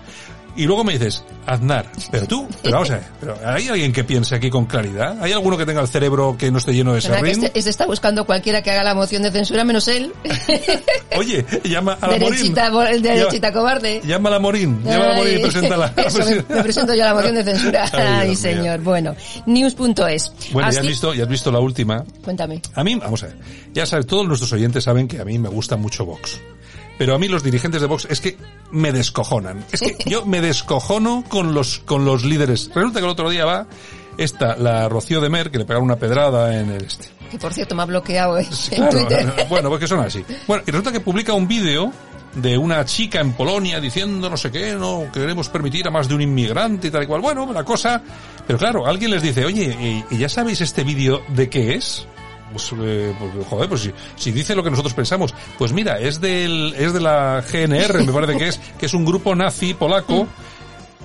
Y 0.55 0.65
luego 0.65 0.83
me 0.83 0.93
dices, 0.93 1.23
Aznar, 1.45 1.89
pero 2.11 2.27
tú, 2.27 2.47
pero 2.61 2.73
vamos 2.75 2.91
a 2.91 2.95
ver, 2.95 3.03
pero 3.19 3.37
¿hay 3.45 3.67
alguien 3.69 3.93
que 3.93 4.03
piense 4.03 4.35
aquí 4.35 4.49
con 4.49 4.65
claridad? 4.65 5.17
¿Hay 5.21 5.31
alguno 5.31 5.57
que 5.57 5.65
tenga 5.65 5.79
el 5.81 5.87
cerebro 5.87 6.35
que 6.37 6.51
no 6.51 6.57
esté 6.57 6.73
lleno 6.73 6.93
de 6.93 6.99
¿Verdad 6.99 7.21
que 7.21 7.25
serrín? 7.29 7.43
este, 7.45 7.57
este 7.59 7.69
está 7.69 7.85
buscando 7.85 8.25
cualquiera 8.25 8.61
que 8.61 8.69
haga 8.71 8.83
la 8.83 8.93
moción 8.93 9.23
de 9.23 9.31
censura 9.31 9.63
menos 9.63 9.87
él. 9.87 10.11
Oye, 11.17 11.45
llama 11.63 11.97
a 12.01 12.07
la 12.07 12.17
Morín. 12.17 12.53
derechita, 12.53 12.67
el 12.89 13.01
derechita 13.01 13.47
Llama- 13.49 13.59
cobarde. 13.59 14.01
Llama 14.05 14.29
a 14.29 14.31
la 14.33 14.39
Morín, 14.39 14.83
llama 14.83 15.05
a 15.05 15.07
la 15.09 15.15
Morín 15.15 15.37
y 15.39 15.41
preséntala. 15.41 15.93
Eso, 16.05 16.19
me, 16.19 16.35
me 16.55 16.63
presento 16.63 16.93
yo 16.95 17.03
a 17.03 17.07
la 17.07 17.13
moción 17.13 17.35
de 17.35 17.43
censura. 17.43 17.89
Ay, 17.93 18.29
Ay, 18.29 18.35
señor. 18.35 18.81
Bueno, 18.81 19.15
news.es. 19.45 20.33
Bueno, 20.51 20.69
ya 20.69 20.69
has 20.69 20.77
Así- 20.79 20.87
visto, 20.87 21.13
ya 21.13 21.23
has 21.23 21.29
visto 21.29 21.51
la 21.51 21.59
última. 21.59 22.03
Cuéntame. 22.23 22.61
A 22.75 22.83
mí, 22.83 22.95
vamos 22.95 23.23
a 23.23 23.27
ver, 23.27 23.37
ya 23.73 23.85
sabes, 23.85 24.05
todos 24.05 24.27
nuestros 24.27 24.51
oyentes 24.53 24.83
saben 24.83 25.07
que 25.07 25.19
a 25.19 25.25
mí 25.25 25.37
me 25.39 25.49
gusta 25.49 25.75
mucho 25.77 26.05
Vox. 26.05 26.39
Pero 27.01 27.15
a 27.15 27.17
mí 27.17 27.27
los 27.27 27.41
dirigentes 27.41 27.81
de 27.81 27.87
Vox 27.87 28.05
es 28.11 28.21
que 28.21 28.37
me 28.69 28.91
descojonan. 28.91 29.65
Es 29.71 29.81
que 29.81 29.97
yo 30.07 30.23
me 30.27 30.39
descojono 30.39 31.23
con 31.27 31.51
los, 31.51 31.79
con 31.79 32.05
los 32.05 32.23
líderes. 32.23 32.69
Resulta 32.75 32.99
que 32.99 33.05
el 33.05 33.11
otro 33.11 33.27
día 33.31 33.43
va 33.43 33.65
esta, 34.19 34.55
la 34.55 34.87
Rocío 34.87 35.19
de 35.19 35.27
Mer, 35.27 35.49
que 35.49 35.57
le 35.57 35.65
pegaron 35.65 35.85
una 35.85 35.95
pedrada 35.95 36.59
en 36.61 36.69
el 36.69 36.83
este. 36.85 37.07
Que 37.31 37.39
por 37.39 37.55
cierto 37.55 37.73
me 37.73 37.81
ha 37.81 37.85
bloqueado 37.85 38.37
eh, 38.37 38.45
en 38.69 38.75
Claro, 38.75 38.91
Twitter. 38.99 39.33
bueno, 39.49 39.69
porque 39.69 39.87
son 39.87 40.01
así. 40.01 40.23
Bueno, 40.45 40.61
y 40.67 40.69
resulta 40.69 40.91
que 40.91 40.99
publica 40.99 41.33
un 41.33 41.47
vídeo 41.47 41.91
de 42.35 42.55
una 42.55 42.85
chica 42.85 43.19
en 43.19 43.33
Polonia 43.33 43.79
diciendo 43.79 44.29
no 44.29 44.37
sé 44.37 44.51
qué, 44.51 44.73
no 44.75 45.07
queremos 45.11 45.49
permitir 45.49 45.87
a 45.87 45.89
más 45.89 46.07
de 46.07 46.13
un 46.13 46.21
inmigrante 46.21 46.89
y 46.89 46.91
tal 46.91 47.01
y 47.01 47.07
cual. 47.07 47.21
Bueno, 47.21 47.51
la 47.51 47.63
cosa... 47.63 47.99
Pero 48.45 48.59
claro, 48.59 48.85
alguien 48.85 49.09
les 49.09 49.23
dice, 49.23 49.43
oye, 49.43 50.05
¿y, 50.11 50.15
y 50.15 50.19
ya 50.19 50.29
sabéis 50.29 50.61
este 50.61 50.83
vídeo 50.83 51.23
de 51.29 51.49
qué 51.49 51.73
es? 51.73 52.05
Pues, 52.51 52.71
eh, 52.81 53.13
pues, 53.17 53.47
joder, 53.47 53.69
pues 53.69 53.81
si, 53.81 53.91
si 54.15 54.31
dice 54.31 54.55
lo 54.55 54.63
que 54.63 54.69
nosotros 54.71 54.93
pensamos, 54.93 55.33
pues 55.57 55.73
mira, 55.73 55.99
es 55.99 56.19
del, 56.21 56.73
es 56.77 56.93
de 56.93 56.99
la 57.01 57.43
GNR, 57.51 58.03
me 58.05 58.11
parece 58.13 58.37
que 58.37 58.47
es, 58.49 58.59
que 58.79 58.85
es 58.85 58.93
un 58.93 59.05
grupo 59.05 59.33
nazi 59.35 59.73
polaco, 59.73 60.27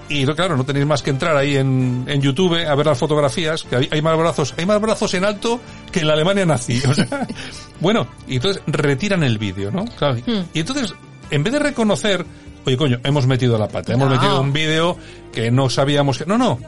y 0.08 0.24
no, 0.24 0.36
claro, 0.36 0.56
no 0.56 0.64
tenéis 0.64 0.86
más 0.86 1.02
que 1.02 1.10
entrar 1.10 1.36
ahí 1.36 1.56
en, 1.56 2.04
en 2.06 2.20
YouTube 2.22 2.64
a 2.64 2.74
ver 2.76 2.86
las 2.86 2.96
fotografías, 2.98 3.64
que 3.64 3.74
hay, 3.76 3.88
hay 3.90 4.02
más 4.02 4.16
brazos, 4.16 4.54
hay 4.56 4.64
más 4.64 4.80
brazos 4.80 5.12
en 5.14 5.24
alto 5.24 5.60
que 5.90 6.00
en 6.00 6.06
la 6.06 6.12
Alemania 6.12 6.46
nazi. 6.46 6.80
O 6.88 6.94
sea, 6.94 7.26
bueno, 7.80 8.06
y 8.28 8.36
entonces 8.36 8.62
retiran 8.68 9.22
el 9.24 9.38
vídeo, 9.38 9.70
¿no? 9.72 9.84
Claro, 9.98 10.16
Y 10.54 10.60
entonces, 10.60 10.94
en 11.30 11.42
vez 11.42 11.52
de 11.52 11.58
reconocer, 11.58 12.24
oye 12.64 12.76
coño, 12.76 13.00
hemos 13.02 13.26
metido 13.26 13.58
la 13.58 13.66
pata, 13.68 13.94
hemos 13.94 14.08
No. 14.08 14.14
metido 14.14 14.40
un 14.40 14.52
vídeo 14.52 14.96
que 15.32 15.50
no 15.50 15.68
sabíamos 15.70 16.18
que, 16.18 16.24
no, 16.26 16.38
no, 16.38 16.58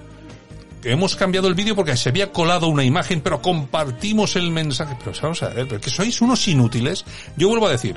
hemos 0.84 1.16
cambiado 1.16 1.48
el 1.48 1.54
vídeo 1.54 1.74
porque 1.76 1.96
se 1.96 2.08
había 2.08 2.30
colado 2.32 2.68
una 2.68 2.84
imagen, 2.84 3.20
pero 3.20 3.40
compartimos 3.42 4.36
el 4.36 4.50
mensaje. 4.50 4.96
Pero 4.98 5.12
vamos 5.22 5.42
a 5.42 5.48
ver, 5.48 5.80
que 5.80 5.90
sois 5.90 6.20
unos 6.20 6.46
inútiles. 6.48 7.04
Yo 7.36 7.48
vuelvo 7.48 7.66
a 7.66 7.70
decir, 7.70 7.96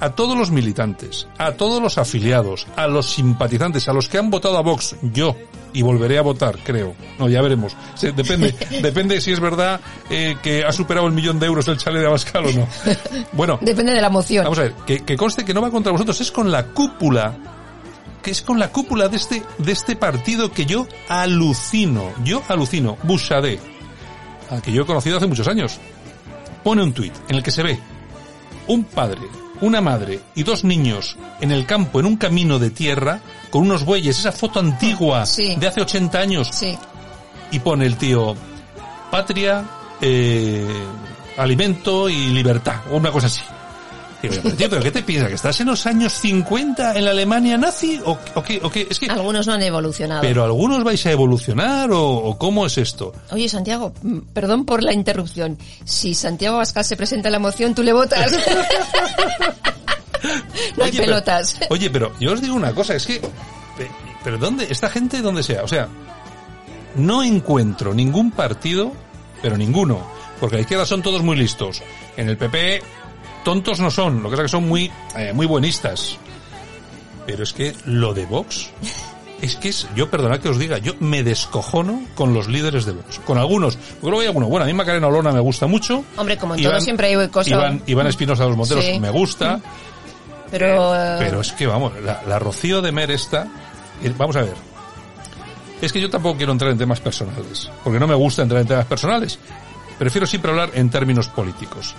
a 0.00 0.10
todos 0.10 0.36
los 0.38 0.50
militantes, 0.50 1.26
a 1.38 1.52
todos 1.52 1.82
los 1.82 1.98
afiliados, 1.98 2.66
a 2.76 2.86
los 2.86 3.10
simpatizantes, 3.14 3.88
a 3.88 3.92
los 3.92 4.08
que 4.08 4.18
han 4.18 4.30
votado 4.30 4.56
a 4.56 4.62
Vox, 4.62 4.94
yo, 5.02 5.34
y 5.72 5.82
volveré 5.82 6.18
a 6.18 6.22
votar, 6.22 6.56
creo. 6.64 6.94
No, 7.18 7.28
ya 7.28 7.42
veremos. 7.42 7.76
Se- 7.94 8.12
depende, 8.12 8.54
depende 8.82 9.20
si 9.20 9.32
es 9.32 9.40
verdad 9.40 9.80
eh, 10.08 10.36
que 10.42 10.64
ha 10.64 10.72
superado 10.72 11.06
el 11.08 11.12
millón 11.12 11.38
de 11.40 11.46
euros 11.46 11.66
el 11.68 11.78
chale 11.78 11.98
de 12.00 12.06
Abascal 12.06 12.46
o 12.46 12.52
no. 12.52 12.68
Bueno, 13.32 13.58
Depende 13.60 13.92
de 13.92 14.00
la 14.00 14.08
moción. 14.08 14.44
Vamos 14.44 14.58
a 14.60 14.62
ver, 14.62 14.72
que, 14.86 15.00
que 15.04 15.16
conste 15.16 15.44
que 15.44 15.52
no 15.52 15.60
va 15.60 15.70
contra 15.70 15.90
vosotros, 15.92 16.20
es 16.20 16.30
con 16.32 16.50
la 16.50 16.66
cúpula, 16.68 17.36
que 18.22 18.30
es 18.30 18.42
con 18.42 18.58
la 18.58 18.70
cúpula 18.72 19.08
de 19.08 19.16
este, 19.16 19.42
de 19.58 19.72
este 19.72 19.96
partido 19.96 20.50
que 20.52 20.66
yo 20.66 20.86
alucino, 21.08 22.12
yo 22.24 22.42
alucino, 22.48 22.96
Bouchardet, 23.04 23.60
al 24.50 24.62
que 24.62 24.72
yo 24.72 24.82
he 24.82 24.86
conocido 24.86 25.16
hace 25.18 25.26
muchos 25.26 25.48
años, 25.48 25.78
pone 26.64 26.82
un 26.82 26.92
tuit 26.92 27.12
en 27.28 27.36
el 27.36 27.42
que 27.42 27.50
se 27.50 27.62
ve 27.62 27.78
un 28.66 28.84
padre, 28.84 29.20
una 29.60 29.80
madre 29.80 30.20
y 30.34 30.42
dos 30.42 30.64
niños 30.64 31.16
en 31.40 31.52
el 31.52 31.64
campo, 31.66 32.00
en 32.00 32.06
un 32.06 32.16
camino 32.16 32.58
de 32.58 32.70
tierra, 32.70 33.20
con 33.50 33.62
unos 33.62 33.84
bueyes, 33.84 34.18
esa 34.18 34.32
foto 34.32 34.60
antigua 34.60 35.24
Sí. 35.26 35.56
de 35.56 35.66
hace 35.68 35.80
80 35.80 36.18
años, 36.18 36.48
Sí. 36.52 36.76
y 37.50 37.58
pone 37.60 37.86
el 37.86 37.96
tío 37.96 38.34
patria, 39.10 39.64
eh, 40.00 40.66
alimento 41.36 42.08
y 42.08 42.26
libertad, 42.28 42.76
o 42.90 42.96
una 42.96 43.10
cosa 43.10 43.26
así. 43.28 43.40
Digo, 44.20 44.34
pero, 44.42 44.56
tío, 44.56 44.68
¿pero 44.68 44.82
qué 44.82 44.90
te 44.90 45.02
piensas? 45.04 45.28
¿Que 45.28 45.36
estás 45.36 45.60
en 45.60 45.68
los 45.68 45.86
años 45.86 46.12
50 46.14 46.96
en 46.98 47.04
la 47.04 47.12
Alemania 47.12 47.56
nazi? 47.56 48.00
¿O, 48.04 48.18
o 48.34 48.42
qué? 48.42 48.58
o 48.62 48.68
qué? 48.70 48.86
Es 48.90 48.98
que, 48.98 49.06
Algunos 49.06 49.46
no 49.46 49.52
han 49.52 49.62
evolucionado. 49.62 50.22
¿Pero 50.22 50.42
algunos 50.44 50.82
vais 50.82 51.06
a 51.06 51.12
evolucionar 51.12 51.92
o, 51.92 52.02
o 52.04 52.36
cómo 52.36 52.66
es 52.66 52.78
esto? 52.78 53.12
Oye, 53.30 53.48
Santiago, 53.48 53.92
mm, 54.02 54.18
perdón 54.34 54.64
por 54.64 54.82
la 54.82 54.92
interrupción. 54.92 55.56
Si 55.84 56.14
Santiago 56.14 56.56
Abascal 56.56 56.84
se 56.84 56.96
presenta 56.96 57.28
a 57.28 57.30
la 57.30 57.38
moción, 57.38 57.74
tú 57.76 57.84
le 57.84 57.92
votas. 57.92 58.32
no 60.76 60.84
hay 60.84 60.90
Oye, 60.90 60.92
pero- 60.92 61.04
pelotas. 61.04 61.56
oye, 61.70 61.90
pero 61.90 62.12
yo 62.18 62.32
os 62.32 62.40
digo 62.40 62.54
una 62.54 62.74
cosa, 62.74 62.94
es 62.94 63.06
que... 63.06 63.20
¿Pero 64.24 64.36
dónde? 64.36 64.66
Esta 64.68 64.90
gente, 64.90 65.22
¿dónde 65.22 65.44
sea? 65.44 65.62
O 65.62 65.68
sea, 65.68 65.88
no 66.96 67.22
encuentro 67.22 67.94
ningún 67.94 68.32
partido, 68.32 68.92
pero 69.40 69.56
ninguno, 69.56 70.04
porque 70.40 70.56
a 70.56 70.58
la 70.58 70.62
izquierda 70.62 70.86
son 70.86 71.02
todos 71.02 71.22
muy 71.22 71.36
listos. 71.36 71.82
En 72.16 72.28
el 72.28 72.36
PP, 72.36 72.82
tontos 73.48 73.80
no 73.80 73.90
son, 73.90 74.22
lo 74.22 74.28
que 74.28 74.34
es 74.36 74.42
que 74.42 74.48
son 74.48 74.68
muy, 74.68 74.90
eh, 75.16 75.32
muy 75.32 75.46
buenistas. 75.46 76.18
Pero 77.26 77.42
es 77.44 77.54
que 77.54 77.74
lo 77.86 78.12
de 78.12 78.26
Vox, 78.26 78.68
es 79.40 79.56
que 79.56 79.70
es, 79.70 79.88
yo 79.96 80.10
perdonad 80.10 80.38
que 80.40 80.50
os 80.50 80.58
diga, 80.58 80.76
yo 80.76 80.92
me 81.00 81.22
descojono 81.22 82.02
con 82.14 82.34
los 82.34 82.46
líderes 82.46 82.84
de 82.84 82.92
Vox. 82.92 83.20
Con 83.20 83.38
algunos, 83.38 83.76
porque 83.76 84.06
luego 84.08 84.20
hay 84.20 84.26
algunos, 84.26 84.50
bueno, 84.50 84.64
a 84.64 84.66
mí 84.66 84.74
Macarena 84.74 85.06
Olona 85.06 85.32
me 85.32 85.40
gusta 85.40 85.66
mucho. 85.66 86.04
Hombre, 86.18 86.36
como 86.36 86.56
en 86.56 86.62
todo 86.62 86.78
siempre 86.82 87.06
hay 87.06 87.28
cosas- 87.28 87.48
Iván, 87.48 87.82
Iván 87.86 88.06
Espinosa 88.08 88.42
de 88.42 88.48
los 88.50 88.58
Monteros 88.58 88.84
Sí. 88.84 89.00
me 89.00 89.08
gusta. 89.08 89.60
Pero, 90.50 90.94
eh, 90.94 91.16
Pero 91.20 91.40
es 91.40 91.52
que 91.52 91.66
vamos, 91.66 91.92
la, 92.02 92.22
la 92.28 92.38
Rocío 92.38 92.82
de 92.82 92.92
Mer 92.92 93.10
esta, 93.10 93.46
eh, 94.02 94.12
vamos 94.16 94.36
a 94.36 94.42
ver. 94.42 94.54
Es 95.80 95.90
que 95.90 96.02
yo 96.02 96.10
tampoco 96.10 96.36
quiero 96.36 96.52
entrar 96.52 96.70
en 96.70 96.76
temas 96.76 97.00
personales, 97.00 97.70
porque 97.82 97.98
no 97.98 98.06
me 98.06 98.14
gusta 98.14 98.42
entrar 98.42 98.60
en 98.60 98.66
temas 98.66 98.84
personales. 98.84 99.38
Prefiero 99.98 100.26
siempre 100.26 100.50
hablar 100.50 100.70
en 100.74 100.90
términos 100.90 101.28
políticos. 101.28 101.94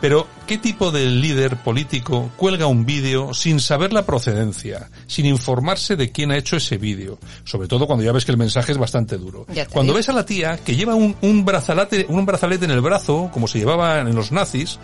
Pero, 0.00 0.26
¿qué 0.46 0.56
tipo 0.56 0.90
de 0.90 1.06
líder 1.06 1.56
político 1.58 2.30
cuelga 2.36 2.66
un 2.66 2.86
vídeo 2.86 3.34
sin 3.34 3.60
saber 3.60 3.92
la 3.92 4.06
procedencia, 4.06 4.88
sin 5.06 5.26
informarse 5.26 5.96
de 5.96 6.10
quién 6.10 6.32
ha 6.32 6.38
hecho 6.38 6.56
ese 6.56 6.78
vídeo? 6.78 7.18
Sobre 7.44 7.68
todo 7.68 7.86
cuando 7.86 8.04
ya 8.04 8.12
ves 8.12 8.24
que 8.24 8.32
el 8.32 8.38
mensaje 8.38 8.72
es 8.72 8.78
bastante 8.78 9.18
duro. 9.18 9.46
Cuando 9.70 9.92
digo. 9.92 9.96
ves 9.96 10.08
a 10.08 10.12
la 10.12 10.24
tía 10.24 10.56
que 10.58 10.74
lleva 10.74 10.94
un, 10.94 11.14
un 11.20 11.44
brazalete, 11.44 12.06
un 12.08 12.24
brazalete 12.24 12.64
en 12.64 12.70
el 12.70 12.80
brazo, 12.80 13.30
como 13.32 13.46
se 13.46 13.58
llevaban 13.58 14.08
en 14.08 14.14
los 14.14 14.32
nazis, 14.32 14.78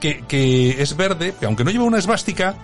que, 0.00 0.24
que 0.26 0.82
es 0.82 0.96
verde, 0.96 1.34
que 1.38 1.46
aunque 1.46 1.64
no 1.64 1.70
lleva 1.70 1.84
una 1.84 1.98
esvástica, 1.98 2.56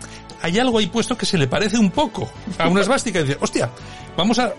hay 0.43 0.59
algo 0.59 0.79
ahí 0.79 0.87
puesto 0.87 1.17
que 1.17 1.27
se 1.27 1.37
le 1.39 1.49
parece 1.49 1.79
un 1.79 1.91
poco 1.91 2.31
a 2.59 2.69
una 2.69 2.81
esvástica 2.81 3.21
y 3.21 3.25
dice, 3.25 3.39
hostia, 3.41 3.71
vamos 4.17 4.39
a... 4.39 4.55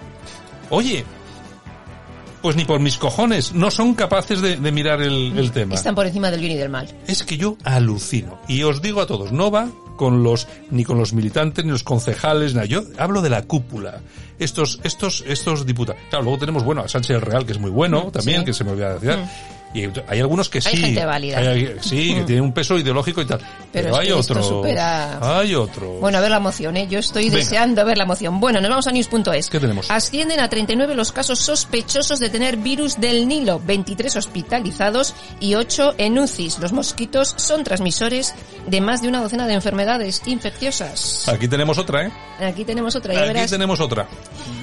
Oye, 0.69 1.03
pues 2.41 2.55
ni 2.55 2.65
por 2.65 2.79
mis 2.79 2.97
cojones, 2.97 3.53
no 3.53 3.71
son 3.71 3.93
capaces 3.93 4.41
de, 4.41 4.57
de 4.57 4.71
mirar 4.71 5.01
el, 5.01 5.37
el 5.37 5.51
tema. 5.51 5.75
están 5.75 5.95
por 5.95 6.05
encima 6.05 6.31
del 6.31 6.39
bien 6.39 6.53
y 6.53 6.57
del 6.57 6.69
mal. 6.69 6.89
Es 7.07 7.23
que 7.23 7.37
yo 7.37 7.57
alucino. 7.63 8.39
Y 8.47 8.63
os 8.63 8.81
digo 8.81 9.01
a 9.01 9.07
todos, 9.07 9.31
no 9.31 9.51
va 9.51 9.69
con 9.95 10.23
los, 10.23 10.47
ni 10.71 10.83
con 10.83 10.97
los 10.97 11.13
militantes, 11.13 11.63
ni 11.63 11.71
los 11.71 11.83
concejales, 11.83 12.55
nada. 12.55 12.65
Yo 12.65 12.81
hablo 12.97 13.21
de 13.21 13.29
la 13.29 13.43
cúpula. 13.43 14.01
Estos, 14.39 14.79
estos, 14.83 15.23
estos 15.27 15.65
diputados. 15.67 16.01
Claro, 16.09 16.23
luego 16.23 16.39
tenemos, 16.39 16.63
bueno, 16.63 16.81
a 16.81 16.87
Sánchez 16.87 17.17
del 17.17 17.21
Real, 17.21 17.45
que 17.45 17.51
es 17.51 17.59
muy 17.59 17.69
bueno 17.69 18.09
también, 18.11 18.39
sí. 18.39 18.45
que 18.45 18.53
se 18.53 18.63
me 18.63 18.71
olvida 18.71 18.97
decir. 18.97 19.19
Y 19.73 19.85
hay 20.07 20.19
algunos 20.19 20.49
que 20.49 20.57
Hay 20.57 20.75
sí. 20.75 20.77
gente 20.77 21.05
válida. 21.05 21.37
hay- 21.37 21.77
sí, 21.81 22.13
que 22.15 22.23
tienen 22.23 22.43
un 22.43 22.51
peso 22.51 22.77
ideológico 22.77 23.21
y 23.21 23.25
tal. 23.25 23.39
Pero, 23.71 23.91
es 23.91 23.97
hay 23.99 24.07
que 24.07 24.19
esto 24.19 24.33
otros. 24.33 24.47
supera- 24.47 25.39
Hay 25.39 25.55
otros. 25.55 25.99
Bueno, 26.01 26.17
a 26.17 26.21
ver 26.21 26.29
la 26.31 26.39
moción, 26.41 26.75
¿eh? 26.75 26.87
Yo 26.89 26.99
estoy 26.99 27.25
Venga. 27.25 27.37
deseando 27.37 27.85
ver 27.85 27.97
la 27.97 28.05
moción. 28.05 28.39
Bueno, 28.41 28.59
nos 28.59 28.69
vamos 28.69 28.87
a 28.87 28.91
news.es. 28.91 29.49
¿Qué 29.49 29.59
tenemos? 29.61 29.89
Ascienden 29.89 30.41
a 30.41 30.49
39 30.49 30.93
los 30.93 31.11
casos 31.13 31.39
sospechosos 31.39 32.19
de 32.19 32.29
tener 32.29 32.57
virus 32.57 32.99
del 32.99 33.27
Nilo, 33.29 33.61
23 33.65 34.13
hospitalizados 34.17 35.13
y 35.39 35.55
8 35.55 35.95
en 35.97 36.19
UCIs. 36.19 36.59
Los 36.59 36.73
mosquitos 36.73 37.33
son 37.37 37.63
transmisores 37.63 38.35
de 38.67 38.81
más 38.81 39.01
de 39.01 39.07
una 39.07 39.21
docena 39.21 39.47
de 39.47 39.53
enfermedades 39.53 40.21
infecciosas. 40.25 41.27
Aquí 41.29 41.47
tenemos 41.47 41.77
otra, 41.77 42.07
¿eh? 42.07 42.11
Aquí 42.45 42.65
tenemos 42.65 42.95
otra, 42.95 43.13
ya 43.13 43.19
Aquí 43.21 43.27
verás. 43.29 43.51
tenemos 43.51 43.79
otra. 43.79 44.07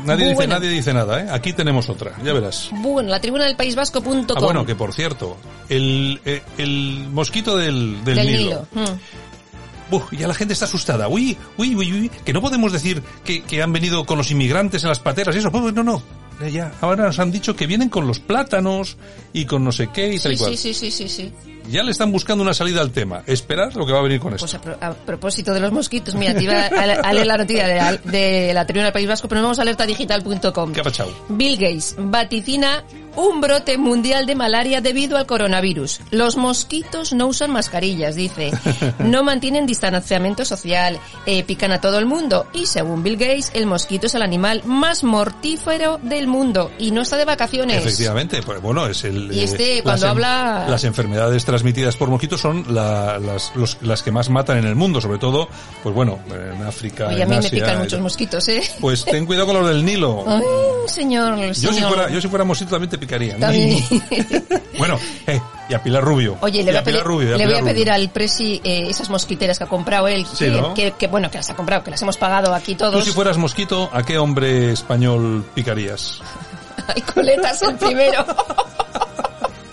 Nadie 0.04 0.28
dice, 0.30 0.46
nadie 0.46 0.68
dice 0.68 0.92
nada, 0.92 1.20
¿eh? 1.22 1.26
Aquí 1.30 1.52
tenemos 1.52 1.88
otra, 1.88 2.12
ya 2.22 2.32
verás. 2.32 2.68
Bueno, 2.72 3.08
la 3.08 3.20
tribuna 3.20 3.44
del 3.44 3.56
País 3.56 3.74
Vasco.com. 3.74 4.26
Ah, 4.36 4.40
bueno, 4.40 4.66
que 4.66 4.74
por 4.74 4.92
cierto, 4.98 5.36
el, 5.68 6.20
eh, 6.24 6.42
el 6.58 7.06
mosquito 7.12 7.56
del, 7.56 8.04
del, 8.04 8.16
del 8.16 8.26
Nilo. 8.26 8.66
Nilo. 8.74 8.86
Mm. 8.90 9.94
Uf, 9.94 10.12
ya 10.12 10.26
la 10.28 10.34
gente 10.34 10.52
está 10.52 10.66
asustada. 10.66 11.08
Uy, 11.08 11.36
uy, 11.56 11.74
uy, 11.76 11.92
uy, 11.92 12.10
que 12.24 12.32
no 12.32 12.42
podemos 12.42 12.72
decir 12.72 13.02
que, 13.24 13.42
que 13.42 13.62
han 13.62 13.72
venido 13.72 14.04
con 14.04 14.18
los 14.18 14.30
inmigrantes 14.30 14.82
en 14.82 14.88
las 14.90 14.98
pateras 14.98 15.34
y 15.34 15.38
eso. 15.38 15.50
Pues 15.52 15.72
no, 15.72 15.82
no. 15.84 16.02
Ya, 16.40 16.48
Ya, 16.48 16.72
ahora 16.80 17.04
nos 17.06 17.18
han 17.18 17.30
dicho 17.30 17.56
que 17.56 17.66
vienen 17.66 17.88
con 17.88 18.06
los 18.06 18.18
plátanos 18.20 18.96
y 19.32 19.44
con 19.46 19.64
no 19.64 19.72
sé 19.72 19.88
qué 19.92 20.12
y 20.14 20.18
tal 20.18 20.32
y 20.32 20.36
Sí, 20.36 20.42
cual. 20.42 20.56
sí, 20.58 20.74
sí, 20.74 20.90
sí, 20.90 20.90
sí, 20.90 21.08
sí. 21.08 21.32
Ya 21.70 21.82
le 21.82 21.90
están 21.90 22.10
buscando 22.12 22.42
una 22.42 22.54
salida 22.54 22.80
al 22.80 22.90
tema. 22.90 23.22
Esperar 23.26 23.74
lo 23.76 23.86
que 23.86 23.92
va 23.92 23.98
a 24.00 24.02
venir 24.02 24.20
con 24.20 24.32
esto. 24.34 24.44
Pues 24.46 24.54
a, 24.54 24.60
pro- 24.60 24.78
a 24.80 24.92
propósito 24.94 25.52
de 25.54 25.60
los 25.60 25.72
mosquitos, 25.72 26.14
mira, 26.14 26.34
te 26.34 26.44
iba 26.44 26.54
a, 26.66 26.66
a 27.08 27.12
leer 27.12 27.26
la 27.26 27.36
noticia 27.38 27.66
de, 27.66 27.76
la- 27.76 27.96
de 27.96 28.52
la 28.54 28.66
tribuna 28.66 28.84
del 28.84 28.92
País 28.92 29.08
Vasco, 29.08 29.28
pero 29.28 29.40
nos 29.40 29.46
vamos 29.48 29.58
a 29.58 29.62
alertadigital.com. 29.62 30.72
¿Qué 30.72 30.80
ha 30.80 30.84
pasado? 30.84 31.12
Bill 31.28 31.56
Gates 31.56 31.94
vaticina 31.98 32.84
un 33.16 33.40
brote 33.40 33.78
mundial 33.78 34.26
de 34.26 34.36
malaria 34.36 34.80
debido 34.80 35.16
al 35.16 35.26
coronavirus. 35.26 36.00
Los 36.12 36.36
mosquitos 36.36 37.12
no 37.12 37.26
usan 37.26 37.50
mascarillas, 37.50 38.14
dice. 38.14 38.50
No 39.00 39.24
mantienen 39.24 39.66
distanciamiento 39.66 40.44
social, 40.44 40.98
eh, 41.26 41.42
pican 41.42 41.72
a 41.72 41.80
todo 41.80 41.98
el 41.98 42.06
mundo. 42.06 42.46
Y 42.52 42.66
según 42.66 43.02
Bill 43.02 43.16
Gates, 43.16 43.50
el 43.54 43.66
mosquito 43.66 44.06
es 44.06 44.14
el 44.14 44.22
animal 44.22 44.62
más 44.64 45.02
mortífero 45.02 45.98
del 46.02 46.26
mundo 46.26 46.70
y 46.78 46.90
no 46.92 47.02
está 47.02 47.16
de 47.16 47.24
vacaciones. 47.24 47.78
Efectivamente, 47.84 48.40
pues 48.42 48.60
bueno, 48.62 48.86
es 48.86 49.02
el... 49.04 49.32
Y 49.32 49.40
este, 49.40 49.78
eh, 49.78 49.82
cuando 49.82 50.06
las 50.06 50.10
habla- 50.12 50.66
Las 50.68 50.84
enfermedades 50.84 51.44
transmitidas 51.58 51.96
por 51.96 52.08
mosquitos 52.08 52.40
son 52.40 52.64
la- 52.72 53.18
las, 53.18 53.50
los- 53.56 53.78
las 53.82 54.02
que 54.04 54.12
más 54.12 54.30
matan 54.30 54.58
en 54.58 54.64
el 54.66 54.76
mundo, 54.76 55.00
sobre 55.00 55.18
todo, 55.18 55.48
pues 55.82 55.92
bueno, 55.94 56.20
en 56.30 56.62
África, 56.64 57.08
Oye, 57.08 57.22
a 57.22 57.26
mí 57.26 57.30
me 57.32 57.38
Asia, 57.38 57.50
pican 57.50 57.74
y 57.74 57.78
muchos 57.78 58.00
mosquitos, 58.00 58.48
¿eh? 58.48 58.62
Pues 58.80 59.04
ten 59.04 59.26
cuidado 59.26 59.46
con 59.46 59.56
los 59.60 59.68
del 59.68 59.84
Nilo. 59.84 60.24
Ay, 60.28 60.42
señor, 60.86 61.36
Yo 61.36 61.54
si, 61.54 61.66
señor. 61.74 61.88
fuera, 61.94 62.10
yo 62.10 62.20
si 62.20 62.28
fuera 62.28 62.44
mosquito 62.44 62.70
también 62.70 62.90
te 62.90 62.96
picaría. 62.98 63.36
También. 63.38 63.84
bueno, 64.78 64.98
eh, 65.26 65.40
y 65.68 65.74
a 65.74 65.82
Pilar 65.82 66.04
Rubio. 66.04 66.36
Oye, 66.40 66.60
Y 66.60 66.62
le 66.62 66.70
voy 66.70 66.78
a, 66.78 66.84
pedir, 66.84 67.02
Rubio, 67.02 67.34
y 67.34 67.38
le 67.38 67.46
voy 67.46 67.56
a 67.56 67.62
pedir 67.64 67.90
al 67.90 68.08
Presi 68.10 68.60
eh, 68.62 68.86
esas 68.88 69.10
mosquiteras 69.10 69.58
que 69.58 69.64
ha 69.64 69.68
comprado 69.68 70.06
él, 70.06 70.24
Sí, 70.26 70.44
que, 70.44 70.50
¿no? 70.52 70.74
que- 70.74 70.92
que, 70.92 71.06
bueno, 71.08 71.28
que 71.30 71.38
las 71.38 71.50
ha 71.50 71.56
comprado, 71.56 71.82
que 71.82 71.90
las 71.90 72.00
hemos 72.02 72.16
pagado 72.16 72.54
aquí 72.54 72.74
Tú 72.76 72.84
todos. 72.84 73.04
si 73.04 73.10
fueras 73.10 73.36
mosquito, 73.36 73.90
¿a 73.92 74.02
qué 74.04 74.16
hombre 74.16 74.70
español 74.72 75.44
picarías? 75.54 76.20
Hay 76.94 77.02
coletas 77.02 77.60
el 77.62 77.74
primero. 77.74 78.24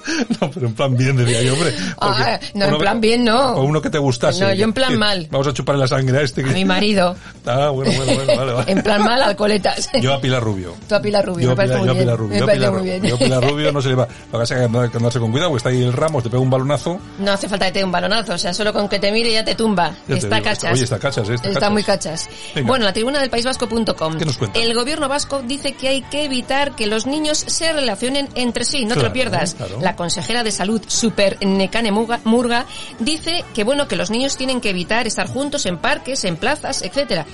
No, 0.42 0.52
pero 0.52 0.68
en 0.68 0.74
plan 0.76 0.96
bien, 0.96 1.18
diría 1.18 1.42
yo, 1.42 1.54
hombre. 1.54 1.74
Ah, 2.00 2.40
no, 2.54 2.66
en 2.66 2.78
plan 2.78 3.02
que- 3.02 3.08
bien 3.08 3.24
no. 3.24 3.54
O 3.56 3.64
uno 3.64 3.82
que 3.82 3.90
te 3.90 3.98
gustase. 3.98 4.42
No, 4.44 4.54
yo 4.54 4.64
en 4.66 4.74
plan 4.74 4.98
mal. 4.98 5.28
Vamos 5.32 5.48
a 5.48 5.54
chuparle 5.54 5.82
la 5.82 5.88
sangre 5.88 6.18
a 6.18 6.22
este. 6.22 6.44
que- 6.44 6.50
A 6.50 6.54
mi 6.54 6.66
marido. 6.66 7.16
Ah, 7.46 7.70
bueno, 7.70 7.92
bueno, 7.96 8.14
bueno, 8.16 8.36
vale, 8.36 8.54
vale. 8.54 8.72
En 8.72 8.82
plan 8.82 9.04
mal 9.04 9.22
al 9.22 9.36
coletas. 9.36 9.90
Yo 10.02 10.14
a 10.14 10.20
Pilar 10.22 10.42
Rubio. 10.44 10.74
Tú 10.88 10.96
a 10.96 11.02
Pilar 11.02 11.26
Rubio, 11.26 11.44
Yo 11.44 11.50
me 11.50 11.56
parece 11.56 11.76
muy 11.78 11.86
bien. 11.88 11.98
Pilar 12.00 12.18
Rubio. 12.18 12.30
Me 12.34 12.38
yo 12.40 12.44
a 12.44 12.48
parece 12.48 12.58
Pilar 12.60 12.72
muy 12.72 12.80
Rubio. 12.80 12.94
bien. 13.02 13.10
Yo 13.10 13.16
a 13.16 13.20
Pilar 13.20 13.44
Rubio 13.50 13.72
no 13.72 13.82
se 13.82 13.90
le 13.90 13.96
va. 13.96 14.04
Lo 14.08 14.32
que 14.32 14.38
pasa 14.38 14.44
es 14.64 14.70
que 14.72 14.78
hay 14.78 14.90
que 14.90 14.98
andarse 14.98 15.20
con 15.20 15.32
cuidado, 15.32 15.50
porque 15.52 15.58
está 15.60 15.70
ahí 15.70 15.84
el 15.84 15.94
Ramos, 15.94 16.24
te 16.24 16.30
pega 16.30 16.42
un 16.42 16.50
balonazo. 16.50 17.00
No 17.20 17.32
hace 17.32 17.48
falta 17.50 17.66
que 17.68 17.72
te 17.74 17.80
dé 17.80 17.86
un 17.86 17.92
balonazo, 17.92 18.34
o 18.34 18.38
sea, 18.38 18.54
solo 18.54 18.74
con 18.74 18.90
que 18.90 19.00
te 19.00 19.12
mire 19.12 19.32
ya 19.32 19.44
te 19.46 19.56
tumba. 19.56 19.94
Ya 20.08 20.16
está 20.16 20.42
cachas. 20.42 20.74
Oye, 20.74 20.84
está 20.84 21.00
cachas, 21.00 21.30
eh, 21.30 21.36
está 21.36 21.54
cachas. 21.54 21.72
muy 21.72 21.84
cachas. 21.84 22.30
Venga. 22.56 22.68
Bueno, 22.68 22.86
la 22.86 22.94
tribuna 22.94 23.20
del 23.20 23.30
País 23.30 23.46
Vasco.com. 23.46 24.18
¿Qué 24.18 24.26
nos 24.26 24.38
cuenta? 24.38 24.60
El 24.60 24.74
gobierno 24.74 25.08
vasco 25.08 25.42
dice 25.44 25.74
que 25.74 25.88
hay 25.88 26.02
que 26.04 26.24
evitar 26.26 26.76
que 26.76 26.88
los 26.88 27.06
niños 27.06 27.38
se 27.38 27.72
relacionen 27.74 28.28
entre 28.36 28.66
sí, 28.66 28.86
no 28.86 28.96
te 28.96 29.04
lo 29.04 29.14
pierdas. 29.14 29.54
claro. 29.56 29.80
La 29.82 29.96
consejera 29.96 30.44
de 30.44 30.52
salud, 30.52 30.82
Super 30.88 31.38
Nekane 31.46 31.92
Murga, 31.92 32.66
dice 33.00 33.44
que 33.54 33.64
bueno, 33.64 33.88
que 33.88 33.96
los 33.96 34.10
niños 34.10 34.38
tienen 34.38 34.62
que 34.62 34.70
evitar 34.70 35.08
estar 35.08 35.28
juntos 35.28 35.66
en 35.66 35.78
parques, 35.78 36.24
en 36.26 36.38
plazas, 36.38 36.82
etcétera. 36.82 37.26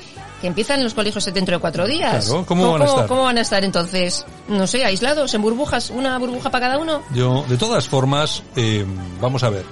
Que 0.41 0.47
empiezan 0.47 0.83
los 0.83 0.93
colegios 0.95 1.23
dentro 1.33 1.55
de 1.55 1.61
cuatro 1.61 1.87
días. 1.87 2.25
Claro, 2.25 2.45
¿cómo 2.45 2.71
van 2.73 2.81
a 2.81 2.85
estar? 2.85 3.07
¿Cómo 3.07 3.23
van 3.23 3.37
a 3.37 3.41
estar 3.41 3.63
entonces? 3.63 4.25
No 4.47 4.65
sé, 4.65 4.83
aislados, 4.83 5.33
en 5.35 5.41
burbujas, 5.43 5.91
una 5.91 6.17
burbuja 6.17 6.49
para 6.49 6.65
cada 6.67 6.79
uno. 6.79 7.03
Yo, 7.13 7.45
de 7.47 7.57
todas 7.57 7.87
formas, 7.87 8.41
eh, 8.55 8.85
vamos 9.21 9.43
a 9.43 9.49
ver. 9.49 9.65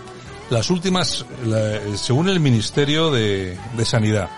Las 0.51 0.69
últimas, 0.69 1.25
la- 1.45 1.79
según 1.97 2.29
el 2.29 2.39
Ministerio 2.39 3.11
de, 3.11 3.57
de 3.75 3.85
Sanidad, 3.85 4.29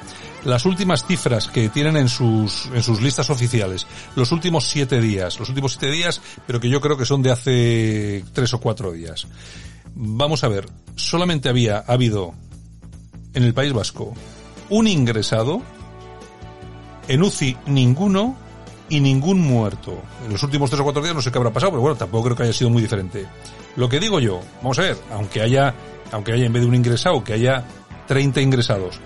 las 0.44 0.66
últimas 0.66 1.06
cifras 1.06 1.48
que 1.48 1.70
tienen 1.70 1.96
en 1.98 2.10
sus, 2.10 2.66
en 2.74 2.82
sus 2.82 3.02
listas 3.02 3.30
oficiales, 3.30 3.86
los 4.16 4.32
últimos 4.32 4.68
siete 4.68 5.00
días, 5.00 5.40
los 5.40 5.50
últimos 5.50 5.74
siete 5.74 5.92
días, 5.92 6.20
pero 6.48 6.60
que 6.60 6.70
yo 6.70 6.82
creo 6.82 6.98
que 6.98 7.06
son 7.06 7.22
de 7.22 7.32
hace 7.32 8.26
tres 8.34 8.54
o 8.54 8.60
cuatro 8.60 8.92
días. 8.92 9.28
Vamos 9.96 10.44
a 10.44 10.48
ver, 10.48 10.68
solamente 10.96 11.48
había 11.50 11.80
habido 11.80 12.34
en 13.34 13.44
el 13.44 13.54
País 13.54 13.72
Vasco 13.74 14.14
un 14.70 14.88
ingresado, 14.88 15.62
en 17.08 17.24
UCI 17.24 17.58
ninguno 17.68 18.36
y 18.90 19.00
ningún 19.00 19.40
muerto. 19.40 20.02
En 20.26 20.32
los 20.32 20.44
últimos 20.44 20.70
tres 20.70 20.82
o 20.82 20.84
cuatro 20.84 21.02
días 21.02 21.16
no 21.16 21.22
sé 21.22 21.32
qué 21.32 21.38
habrá 21.38 21.52
pasado, 21.52 21.72
pero 21.72 21.82
bueno, 21.82 21.96
tampoco 21.96 22.26
creo 22.26 22.38
que 22.38 22.44
haya 22.44 22.54
sido 22.54 22.70
muy 22.70 22.82
diferente. 22.82 23.26
Lo 23.78 23.88
que 23.88 24.00
digo 24.00 24.20
yo, 24.20 24.42
vamos 24.62 24.78
a 24.80 24.84
ver, 24.84 24.98
aunque 25.12 25.42
haya, 25.42 25.74
aunque 26.12 26.34
haya 26.34 26.46
en 26.46 26.54
vez 26.54 26.62
de 26.62 26.68
un 26.68 26.76
ingresado, 26.76 27.24
que 27.24 27.34
haya 27.34 27.64
30 28.08 28.42
ingresados, 28.42 29.00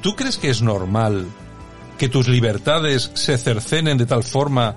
¿tú 0.00 0.16
crees 0.16 0.38
que 0.38 0.48
es 0.48 0.62
normal 0.62 1.26
que 1.98 2.08
tus 2.08 2.26
libertades 2.26 3.10
se 3.14 3.36
cercenen 3.36 3.98
de 3.98 4.06
tal 4.06 4.24
forma 4.24 4.76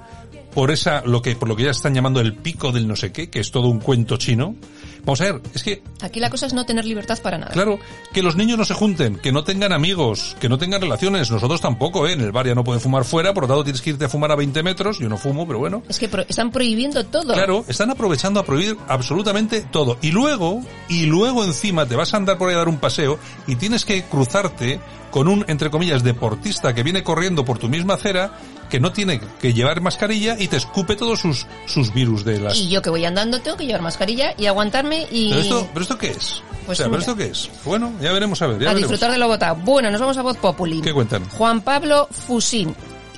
por 0.55 0.71
esa, 0.71 1.03
lo 1.05 1.21
que, 1.21 1.35
por 1.35 1.47
lo 1.47 1.55
que 1.55 1.63
ya 1.63 1.71
están 1.71 1.93
llamando 1.93 2.19
el 2.21 2.33
pico 2.33 2.71
del 2.71 2.87
no 2.87 2.95
sé 2.95 3.11
qué, 3.11 3.29
que 3.29 3.39
es 3.39 3.51
todo 3.51 3.67
un 3.67 3.79
cuento 3.79 4.17
chino. 4.17 4.55
Vamos 5.03 5.21
a 5.21 5.25
ver, 5.25 5.41
es 5.53 5.61
que 5.61 5.83
Aquí 6.01 6.19
la 6.19 6.31
cosa 6.31 6.47
es 6.47 6.53
no 6.53 6.65
tener 6.65 6.83
libertad 6.85 7.19
para 7.21 7.37
nada. 7.37 7.51
Claro, 7.51 7.77
que 8.11 8.23
los 8.23 8.35
niños 8.35 8.57
no 8.57 8.65
se 8.65 8.73
junten, 8.73 9.17
que 9.17 9.31
no 9.31 9.43
tengan 9.43 9.71
amigos, 9.71 10.35
que 10.39 10.49
no 10.49 10.57
tengan 10.57 10.81
relaciones. 10.81 11.29
Nosotros 11.29 11.61
tampoco, 11.61 12.07
¿eh? 12.07 12.13
En 12.13 12.21
el 12.21 12.31
bar 12.31 12.47
ya 12.47 12.55
no 12.55 12.63
pueden 12.63 12.81
fumar 12.81 13.03
fuera, 13.05 13.31
por 13.33 13.43
lo 13.43 13.47
tanto 13.49 13.63
tienes 13.65 13.81
que 13.83 13.91
irte 13.91 14.05
a 14.05 14.09
fumar 14.09 14.31
a 14.31 14.35
20 14.35 14.63
metros. 14.63 14.97
Yo 14.97 15.07
no 15.07 15.17
fumo, 15.17 15.45
pero 15.45 15.59
bueno. 15.59 15.83
Es 15.87 15.99
que 15.99 16.07
pro- 16.09 16.25
están 16.27 16.49
prohibiendo 16.49 17.05
todo. 17.05 17.33
Claro, 17.33 17.63
están 17.67 17.91
aprovechando 17.91 18.39
a 18.39 18.45
prohibir 18.45 18.77
absolutamente 18.87 19.61
todo. 19.69 19.97
Y 20.01 20.09
luego, 20.11 20.61
y 20.89 21.05
luego 21.05 21.43
encima 21.43 21.85
te 21.85 21.95
vas 21.95 22.13
a 22.13 22.17
andar 22.17 22.39
por 22.39 22.49
ahí 22.49 22.55
a 22.55 22.59
dar 22.59 22.69
un 22.69 22.77
paseo 22.79 23.19
y 23.45 23.57
tienes 23.57 23.85
que 23.85 24.03
cruzarte 24.05 24.79
con 25.11 25.27
un, 25.27 25.45
entre 25.47 25.69
comillas, 25.69 26.03
deportista 26.03 26.73
que 26.73 26.81
viene 26.83 27.03
corriendo 27.03 27.45
por 27.45 27.57
tu 27.59 27.69
misma 27.69 27.93
acera, 27.93 28.33
que 28.75 28.81
no 28.81 28.91
tiene 28.91 29.21
que 29.39 29.53
llevar 29.53 29.79
mascarilla 29.79 30.35
y 30.37 30.49
te 30.49 30.57
escupe 30.57 30.97
todos 30.97 31.21
sus, 31.21 31.47
sus 31.65 31.93
virus 31.93 32.25
de 32.25 32.41
las... 32.41 32.57
Y 32.57 32.67
yo 32.67 32.81
que 32.81 32.89
voy 32.89 33.05
andando 33.05 33.39
tengo 33.39 33.55
que 33.55 33.65
llevar 33.65 33.81
mascarilla 33.81 34.33
y 34.37 34.47
aguantarme 34.47 35.07
y 35.09 35.29
¿Pero 35.29 35.41
esto, 35.41 35.69
pero 35.73 35.83
esto 35.83 35.97
qué 35.97 36.07
es? 36.09 36.43
Pues 36.65 36.77
o 36.77 36.83
sea, 36.83 36.89
¿pero 36.89 36.99
esto 36.99 37.15
qué 37.15 37.27
es? 37.27 37.49
Bueno, 37.63 37.93
ya 38.01 38.11
veremos 38.11 38.41
a 38.41 38.47
ver, 38.47 38.59
ya 38.59 38.71
a 38.71 38.73
veremos. 38.73 38.89
disfrutar 38.89 39.11
de 39.13 39.17
lo 39.17 39.29
votado. 39.29 39.55
Bueno, 39.63 39.89
nos 39.91 40.01
vamos 40.01 40.17
a 40.17 40.23
Voz 40.23 40.35
Populi. 40.35 40.81
¿Qué 40.81 40.91
cuentan? 40.91 41.23
Juan 41.29 41.61
Pablo 41.61 42.09
Fusín, 42.11 42.75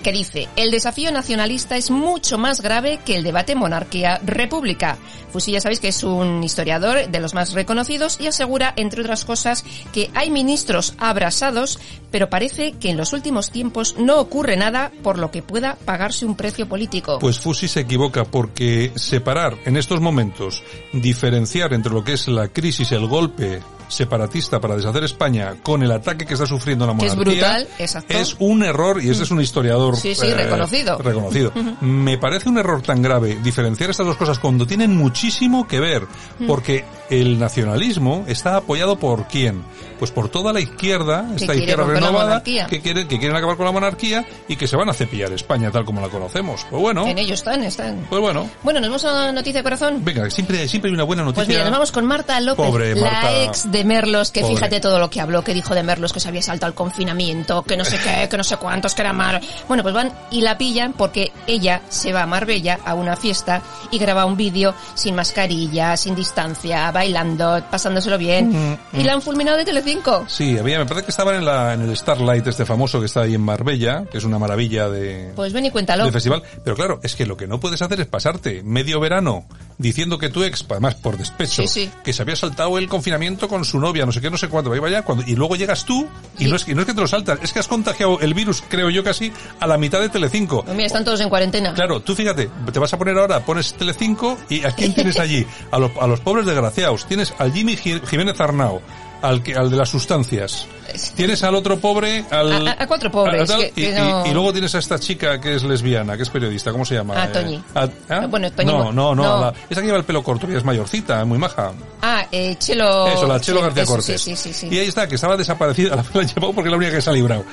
que 0.07 0.13
dice, 0.13 0.47
el 0.55 0.71
desafío 0.71 1.11
nacionalista 1.11 1.75
es 1.75 1.91
mucho 1.91 2.37
más 2.37 2.61
grave 2.61 2.97
que 3.03 3.17
el 3.17 3.23
debate 3.25 3.55
monarquía-república. 3.55 4.97
Fusín 5.33 5.55
ya 5.55 5.59
sabéis 5.59 5.81
que 5.81 5.89
es 5.89 6.01
un 6.01 6.41
historiador 6.45 7.09
de 7.09 7.19
los 7.19 7.33
más 7.33 7.51
reconocidos 7.51 8.17
y 8.21 8.27
asegura, 8.27 8.71
entre 8.77 9.01
otras 9.01 9.25
cosas, 9.25 9.65
que 9.91 10.09
hay 10.13 10.29
ministros 10.29 10.93
abrasados, 10.97 11.77
pero 12.09 12.29
parece 12.29 12.71
que 12.79 12.89
en 12.89 12.95
los 12.95 13.11
últimos 13.11 13.51
tiempos 13.51 13.95
no 13.97 14.21
ocurre 14.21 14.55
nada 14.55 14.93
por 15.03 15.19
lo 15.19 15.29
que 15.29 15.41
pueda 15.41 15.75
pagarse 15.83 16.25
un 16.25 16.37
precio 16.37 16.69
político. 16.69 17.19
Pues 17.19 17.41
Fusi 17.41 17.67
se 17.67 17.81
equivoca 17.81 18.23
porque 18.23 18.93
separar 18.95 19.57
en 19.65 19.75
estos 19.75 19.99
momentos, 19.99 20.63
diferenciar 20.93 21.73
entre 21.73 21.91
lo 21.91 22.05
que 22.05 22.13
es 22.13 22.29
la 22.29 22.47
crisis, 22.47 22.93
el 22.93 23.07
golpe 23.07 23.61
separatista 23.87 24.59
para 24.59 24.75
deshacer 24.75 25.03
España 25.03 25.55
con 25.63 25.83
el 25.83 25.91
ataque 25.91 26.25
que 26.25 26.33
está 26.33 26.45
sufriendo 26.45 26.85
la 26.87 26.95
Que 26.97 27.05
es 27.07 27.15
monarquía 27.15 27.33
brutal, 27.47 27.67
exacto. 27.79 28.17
es 28.17 28.35
un 28.39 28.63
error 28.63 29.01
y 29.03 29.09
este 29.09 29.23
es 29.23 29.31
un 29.31 29.41
historiador 29.41 29.95
Sí, 29.97 30.15
sí, 30.15 30.31
reconocido. 30.33 30.97
reconocido. 30.97 31.51
Me 31.81 32.17
parece 32.17 32.49
un 32.49 32.57
error 32.57 32.81
tan 32.81 33.01
grave 33.01 33.37
diferenciar 33.43 33.89
estas 33.89 34.05
dos 34.05 34.17
cosas 34.17 34.39
cuando 34.39 34.65
tienen 34.67 34.95
muchísimo 34.95 35.67
que 35.67 35.79
ver 35.79 36.03
porque 36.47 36.85
el 37.09 37.39
nacionalismo 37.39 38.25
está 38.27 38.57
apoyado 38.57 38.97
por 38.99 39.27
quién? 39.27 39.63
Pues 39.99 40.11
por 40.11 40.29
toda 40.29 40.53
la 40.53 40.59
izquierda, 40.59 41.25
esta 41.35 41.53
quiere 41.53 41.59
izquierda 41.71 41.85
renovada 41.85 42.25
monarquía. 42.25 42.67
que 42.67 42.81
quieren 42.81 43.07
que 43.07 43.17
quieren 43.17 43.35
acabar 43.35 43.57
con 43.57 43.65
la 43.65 43.71
monarquía 43.71 44.25
y 44.47 44.55
que 44.55 44.67
se 44.67 44.75
van 44.75 44.89
a 44.89 44.93
cepillar 44.93 45.31
España 45.33 45.71
tal 45.71 45.85
como 45.85 46.01
la 46.01 46.09
conocemos. 46.09 46.65
Pues 46.69 46.81
bueno, 46.81 47.07
En 47.07 47.17
ellos 47.17 47.39
están, 47.39 47.63
están. 47.63 48.05
pues 48.09 48.21
bueno. 48.21 48.47
Bueno, 48.63 48.79
nos 48.79 48.89
vamos 48.89 49.05
a 49.05 49.25
la 49.25 49.31
noticia 49.31 49.59
de 49.59 49.63
corazón. 49.63 50.01
Venga, 50.03 50.29
siempre, 50.29 50.67
siempre 50.67 50.89
hay 50.89 50.93
una 50.93 51.03
buena 51.03 51.23
noticia. 51.23 51.45
Pues 51.45 51.47
mira, 51.47 51.63
nos 51.63 51.71
vamos 51.71 51.91
con 51.91 52.05
Marta 52.05 52.39
López, 52.39 52.65
Pobre 52.65 52.95
la 52.95 53.01
Marta. 53.11 53.43
ex 53.43 53.71
de 53.71 53.76
Merlos, 53.83 54.31
que 54.31 54.41
Pobre. 54.41 54.55
fíjate 54.55 54.79
todo 54.79 54.99
lo 54.99 55.09
que 55.09 55.21
habló, 55.21 55.43
que 55.43 55.53
dijo 55.53 55.73
de 55.75 55.83
Merlos, 55.83 56.13
que 56.13 56.19
se 56.19 56.27
había 56.27 56.41
saltado 56.41 56.69
el 56.69 56.75
confinamiento, 56.75 57.63
que 57.63 57.77
no 57.77 57.85
sé 57.85 57.97
qué, 57.97 58.27
que 58.29 58.37
no 58.37 58.43
sé 58.43 58.57
cuántos, 58.57 58.93
que 58.95 59.01
era 59.01 59.13
mal. 59.13 59.41
Bueno, 59.67 59.83
pues 59.83 59.93
van 59.93 60.11
y 60.31 60.41
la 60.41 60.57
pillan 60.57 60.93
porque 60.93 61.31
ella 61.47 61.81
se 61.89 62.13
va 62.13 62.23
a 62.23 62.25
Marbella 62.25 62.79
a 62.85 62.93
una 62.93 63.15
fiesta 63.15 63.61
y 63.91 63.97
graba 63.99 64.25
un 64.25 64.37
vídeo 64.37 64.73
sin 64.95 65.15
mascarilla, 65.15 65.95
sin 65.97 66.15
distancia, 66.15 66.91
bailando, 66.91 67.63
pasándoselo 67.69 68.17
bien. 68.17 68.77
Y 68.93 69.03
la 69.03 69.13
han 69.13 69.21
fulminado 69.21 69.57
de 69.57 69.65
Telecinco. 69.65 70.25
Sí, 70.27 70.57
había, 70.57 70.79
me 70.79 70.85
parece 70.85 71.05
que 71.05 71.11
estaban 71.11 71.35
en, 71.35 71.45
la, 71.45 71.73
en 71.73 71.81
el 71.81 71.95
Starlight 71.95 72.45
este 72.47 72.65
famoso 72.65 72.99
que 72.99 73.05
está 73.05 73.21
ahí 73.21 73.35
en 73.35 73.41
Marbella, 73.41 74.05
que 74.11 74.17
es 74.17 74.23
una 74.23 74.39
maravilla 74.39 74.89
de, 74.89 75.31
Pues 75.35 75.53
ven 75.53 75.65
y 75.65 75.71
cuéntalo. 75.71 76.05
de 76.05 76.11
festival. 76.11 76.43
Pero 76.63 76.75
claro, 76.75 76.99
es 77.03 77.15
que 77.15 77.25
lo 77.25 77.37
que 77.37 77.47
no 77.47 77.59
puedes 77.59 77.81
hacer 77.81 77.99
es 78.01 78.07
pasarte 78.07 78.61
medio 78.63 78.99
verano 78.99 79.45
diciendo 79.77 80.17
que 80.17 80.29
tu 80.29 80.43
ex, 80.43 80.65
además 80.69 80.95
por 80.95 81.17
despecho, 81.17 81.61
Sí, 81.63 81.67
sí. 81.67 81.91
que 82.03 82.11
se 82.13 82.21
había 82.23 82.35
saltado 82.35 82.77
el 82.77 82.89
confinamiento 82.89 83.47
con 83.47 83.63
su 83.67 83.79
novia, 83.79 84.05
no 84.05 84.11
sé 84.11 84.21
qué, 84.21 84.29
no 84.31 84.37
sé 84.37 84.47
cuánto, 84.47 84.69
vaya, 84.69 85.01
cuando, 85.03 85.23
y 85.27 85.35
luego 85.35 85.55
llegas 85.55 85.85
tú 85.85 86.07
y, 86.39 86.45
Y- 86.45 86.49
no 86.49 86.55
es, 86.55 86.63
que 86.65 86.73
no 86.73 86.81
es 86.81 86.87
que 86.87 86.93
te 86.93 87.01
lo 87.01 87.07
saltas, 87.07 87.39
es 87.43 87.53
que 87.53 87.59
has 87.59 87.67
contagiado 87.67 88.19
el 88.21 88.33
virus, 88.33 88.63
creo 88.67 88.89
yo 88.89 89.03
casi, 89.03 89.31
a 89.59 89.67
la 89.67 89.77
mitad 89.77 89.99
de 89.99 90.09
Telecinco. 90.09 90.63
Pues 90.63 90.75
mira, 90.75 90.87
están 90.87 91.03
todos 91.05 91.19
en 91.21 91.29
cuarentena. 91.29 91.73
Claro, 91.73 91.99
tú 91.99 92.15
fíjate, 92.15 92.49
te 92.71 92.79
vas 92.79 92.93
a 92.93 92.97
poner 92.97 93.17
ahora, 93.17 93.41
pones 93.41 93.73
Telecinco 93.73 94.37
y 94.49 94.63
¿a 94.65 94.71
quién 94.71 94.93
tienes 94.93 95.19
allí? 95.19 95.45
A 95.71 95.79
los, 95.79 95.91
a 95.99 96.07
los 96.07 96.19
pobres 96.21 96.45
desgraciados. 96.45 97.05
Tienes 97.05 97.33
al 97.37 97.51
Jimmy 97.53 97.75
Ji- 97.75 98.01
Jiménez 98.09 98.39
Arnao, 98.39 98.81
al, 99.21 99.41
que, 99.43 99.55
al 99.55 99.69
de 99.69 99.77
las 99.77 99.89
sustancias. 99.89 100.67
Tienes 101.15 101.43
al 101.43 101.53
otro 101.55 101.77
pobre, 101.79 102.23
al... 102.31 102.67
A- 102.67 102.71
a- 102.71 102.83
a 102.83 102.87
cuatro 102.87 103.11
pobres, 103.11 103.47
tal, 103.47 103.59
que- 103.59 103.67
y, 103.75 103.85
que 103.85 103.89
y- 103.91 103.93
no- 103.93 104.25
y 104.25 104.31
luego 104.31 104.51
tienes 104.53 104.73
a 104.73 104.79
esta 104.79 104.97
chica 104.97 105.39
que 105.39 105.55
es 105.55 105.63
lesbiana, 105.63 106.15
que 106.15 106.23
es 106.23 106.29
periodista, 106.29 106.71
¿cómo 106.71 106.85
se 106.85 106.95
llama? 106.95 107.13
Ah, 107.17 107.25
Eh, 107.25 107.33
Toñi. 107.33 107.63
a- 107.75 107.89
¿ah? 108.09 108.25
Bueno, 108.27 108.49
Toñi 108.51 108.71
No, 108.71 108.91
no, 108.91 109.13
no, 109.13 109.15
no. 109.15 109.41
la- 109.41 109.53
esa 109.69 109.81
que 109.81 109.87
lleva 109.87 109.97
el 109.99 110.05
pelo 110.05 110.23
corto 110.23 110.49
y 110.49 110.55
es 110.55 110.63
mayorcita, 110.63 111.23
muy 111.25 111.37
maja. 111.37 111.71
Ah, 112.01 112.25
eh, 112.31 112.55
Chelo... 112.57 113.07
Eso, 113.07 113.27
la 113.27 113.39
Chelo 113.41 113.59
sí, 113.59 113.63
García 113.65 113.83
eso, 113.83 113.91
Cortés. 113.91 114.21
Sí, 114.21 114.35
sí, 114.35 114.53
sí. 114.53 114.67
Y 114.71 114.79
ahí 114.79 114.87
está, 114.87 115.07
que 115.07 115.15
estaba 115.15 115.35
desaparecida, 115.37 115.95
la 116.13 116.21
han 116.21 116.27
llevado 116.27 116.53
porque 116.53 116.69
es 116.69 116.71
la 116.71 116.77
única 116.77 116.91
que 116.93 117.01
se 117.01 117.09
ha 117.09 117.13
librado. 117.13 117.43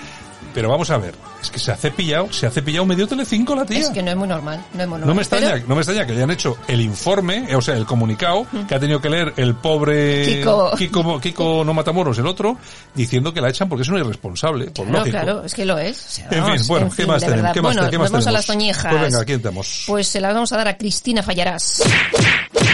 Pero 0.55 0.69
vamos 0.69 0.89
a 0.91 0.99
ver, 0.99 1.15
es 1.43 1.51
que 1.51 1.59
se 1.59 1.73
ha 1.73 1.77
cepillado, 1.77 2.33
se 2.33 2.47
ha 2.47 2.51
cepillado 2.51 2.87
medio 2.87 3.07
Telecinco 3.09 3.55
la 3.57 3.65
tía. 3.67 3.81
Es 3.81 3.89
que 3.91 4.03
no 4.03 4.11
es 4.13 4.17
muy 4.17 4.29
normal, 4.29 4.65
no 4.73 4.83
es 4.83 4.89
muy 4.89 4.99
normal. 4.99 5.09
No 5.09 5.15
me 5.15 5.23
extraña, 5.23 5.51
Pero- 5.55 5.67
no 5.67 5.75
me 5.75 5.81
extraña 5.81 6.07
que 6.07 6.13
hayan 6.13 6.31
hecho 6.31 6.57
el 6.69 6.81
informe, 6.81 7.47
eh, 7.51 7.57
o 7.57 7.61
sea, 7.61 7.75
el 7.77 7.85
comunicado 7.87 8.47
que 8.69 8.75
ha 8.75 8.79
tenido 8.79 9.01
que 9.01 9.11
leer 9.11 9.33
el 9.37 9.55
pobre 9.57 10.25
Kiko. 10.39 10.71
Kiko, 10.77 11.21
Kiko 11.21 11.65
no 11.65 11.75
Matamoros, 11.75 12.17
el 12.19 12.27
otro, 12.29 12.57
diciendo 12.95 13.35
que 13.35 13.41
la 13.41 13.49
echan 13.51 13.69
porque 13.69 13.83
es 13.83 13.89
una 13.89 13.99
irresponsable, 14.01 14.67
por 14.67 14.85
Claro, 14.87 14.99
lógico. 15.01 15.19
claro, 15.19 15.45
es 15.45 15.55
que 15.55 15.65
lo 15.65 15.77
es. 15.79 15.99
O 16.07 16.11
sea, 16.11 16.25
En 16.31 16.45
fin, 16.59 16.67
bueno, 16.69 16.87
en 16.87 16.91
¿qué 16.93 16.97
fin, 16.97 17.07
más 17.09 17.23
tenemos? 17.25 17.53
¿Qué 17.53 17.61
más, 17.63 17.75
bueno, 17.75 17.91
qué 17.91 17.99
más 17.99 18.11
vamos 18.13 18.27
a 18.27 18.31
tenemos? 18.31 18.33
las 18.33 18.47
toñejas. 18.47 18.93
Pues 18.93 19.03
venga, 19.03 19.21
aquí 19.21 19.33
estamos. 19.33 19.85
Pues 19.89 20.07
se 20.09 20.21
las 20.21 20.35
vamos 20.35 20.53
a 20.53 20.57
dar 20.57 20.69
a 20.69 20.77
Cristina 20.79 21.23
Fallarás, 21.23 21.83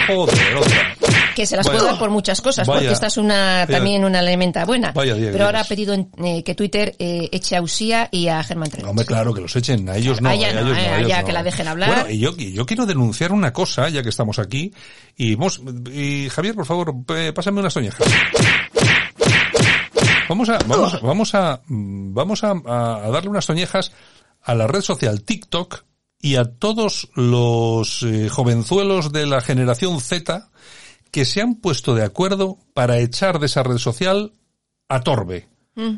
Joder, 0.07 0.55
otra. 0.55 0.95
Que 1.41 1.47
se 1.47 1.57
las 1.57 1.67
puede 1.67 1.83
dar 1.83 1.97
por 1.97 2.11
muchas 2.11 2.39
cosas, 2.39 2.67
Vaya. 2.67 2.79
porque 2.81 2.93
esta 2.93 3.07
es 3.07 3.17
una 3.17 3.65
también 3.67 4.05
una 4.05 4.19
elementa 4.19 4.63
buena. 4.63 4.91
Vaya 4.91 5.15
Pero 5.15 5.45
ahora 5.45 5.61
ha 5.61 5.63
pedido 5.63 5.93
en- 5.93 6.09
eh, 6.23 6.43
que 6.43 6.53
Twitter 6.53 6.95
eh, 6.99 7.29
eche 7.31 7.55
a 7.55 7.61
Usía 7.63 8.07
y 8.11 8.27
a 8.27 8.43
Germán 8.43 8.69
Treviño. 8.69 8.91
Hombre, 8.91 9.05
claro, 9.05 9.33
que 9.33 9.41
los 9.41 9.55
echen, 9.55 9.89
a 9.89 9.97
ellos 9.97 10.21
no. 10.21 10.29
A 10.29 10.35
ella 10.35 10.51
eh, 10.51 10.53
no, 10.53 10.61
ellos 10.61 10.77
eh, 10.77 10.81
a 10.87 10.99
ellos 10.99 11.17
no. 11.17 11.25
que 11.25 11.31
la 11.31 11.43
dejen 11.43 11.67
hablar. 11.67 11.89
Bueno, 11.89 12.09
y 12.09 12.19
yo, 12.19 12.65
quiero 12.65 12.85
denunciar 12.85 13.31
una 13.31 13.51
cosa, 13.51 13.89
ya 13.89 14.03
que 14.03 14.09
estamos 14.09 14.37
aquí, 14.37 14.71
y, 15.17 15.33
vamos, 15.33 15.59
y 15.91 16.29
Javier, 16.29 16.53
por 16.53 16.65
favor, 16.67 16.93
eh, 17.15 17.33
pásame 17.33 17.59
unas 17.59 17.73
toñejas. 17.73 18.07
Vamos 20.29 20.47
a, 20.49 20.59
vamos, 20.67 21.01
vamos 21.01 21.35
a, 21.35 21.61
mm, 21.65 22.13
vamos 22.13 22.43
a, 22.43 22.53
darle 23.11 23.29
unas 23.29 23.47
toñejas 23.47 23.91
a 24.43 24.53
la 24.53 24.67
red 24.67 24.81
social 24.81 25.23
TikTok 25.23 25.83
y 26.21 26.35
a 26.35 26.45
todos 26.45 27.09
los 27.15 28.03
eh, 28.03 28.29
jovenzuelos 28.29 29.11
de 29.11 29.25
la 29.25 29.41
generación 29.41 29.99
Z 29.99 30.51
que 31.11 31.25
se 31.25 31.41
han 31.41 31.55
puesto 31.55 31.93
de 31.93 32.03
acuerdo 32.03 32.57
para 32.73 32.97
echar 32.99 33.39
de 33.39 33.45
esa 33.47 33.63
red 33.63 33.77
social 33.77 34.33
a 34.89 35.01
Torbe. 35.01 35.47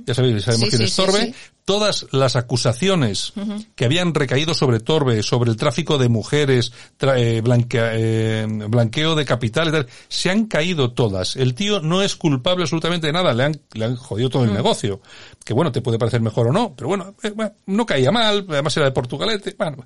Ya 0.06 0.14
sabéis, 0.14 0.44
sabemos 0.44 0.68
Mm. 0.68 0.72
Sí, 0.72 0.78
quién 0.78 0.80
sí, 0.80 0.84
es 0.86 0.96
Torbe. 0.96 1.26
sí. 1.26 1.34
Todas 1.66 2.06
las 2.12 2.36
acusaciones 2.36 3.34
que 3.76 3.86
habían 3.86 4.14
recaído 4.14 4.54
sobre 4.54 4.80
Torbe, 4.80 5.24
sobre 5.24 5.50
el 5.50 5.58
tráfico 5.58 5.98
de 5.98 6.10
mujeres, 6.10 6.72
tra- 7.00 7.18
eh, 7.18 7.42
blanquea- 7.42 7.92
eh, 7.94 8.46
blanqueo 8.70 9.16
de 9.16 9.26
capital, 9.26 9.70
y 9.70 9.72
tal, 9.72 9.88
se 10.10 10.30
han 10.30 10.46
caído 10.46 10.92
todas. 10.92 11.36
El 11.38 11.54
tío 11.56 11.80
no 11.82 12.02
es 12.04 12.16
culpable 12.16 12.64
absolutamente 12.64 13.08
de 13.08 13.14
nada, 13.14 13.34
le 13.34 13.44
han, 13.44 13.62
le 13.74 13.86
han 13.86 13.96
jodido 13.96 14.30
todo 14.30 14.44
el 14.46 14.54
negocio. 14.54 15.02
Que 15.44 15.54
bueno, 15.54 15.72
te 15.72 15.82
puede 15.82 15.98
parecer 15.98 16.22
mejor 16.22 16.48
o 16.48 16.52
no, 16.52 16.76
pero 16.76 16.90
bueno, 16.90 17.16
eh, 17.24 17.32
bueno, 17.36 17.54
no 17.66 17.86
caía 17.86 18.12
mal, 18.12 18.46
además 18.50 18.76
era 18.78 18.86
de 18.88 18.92
Portugalete, 18.92 19.56
bueno. 19.58 19.86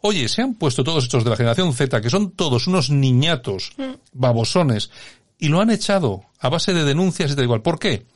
Oye, 0.00 0.28
se 0.28 0.42
han 0.42 0.54
puesto 0.54 0.84
todos 0.84 1.04
estos 1.04 1.24
de 1.24 1.30
la 1.30 1.36
generación 1.36 1.72
Z, 1.72 2.00
que 2.00 2.10
son 2.10 2.32
todos 2.32 2.66
unos 2.66 2.90
niñatos, 2.90 3.72
babosones, 4.12 4.90
y 5.38 5.48
lo 5.48 5.60
han 5.60 5.70
echado 5.70 6.22
a 6.38 6.48
base 6.48 6.72
de 6.72 6.84
denuncias 6.84 7.30
y 7.32 7.34
tal 7.34 7.44
igual. 7.44 7.62
¿Por 7.62 7.78
qué? 7.78 8.06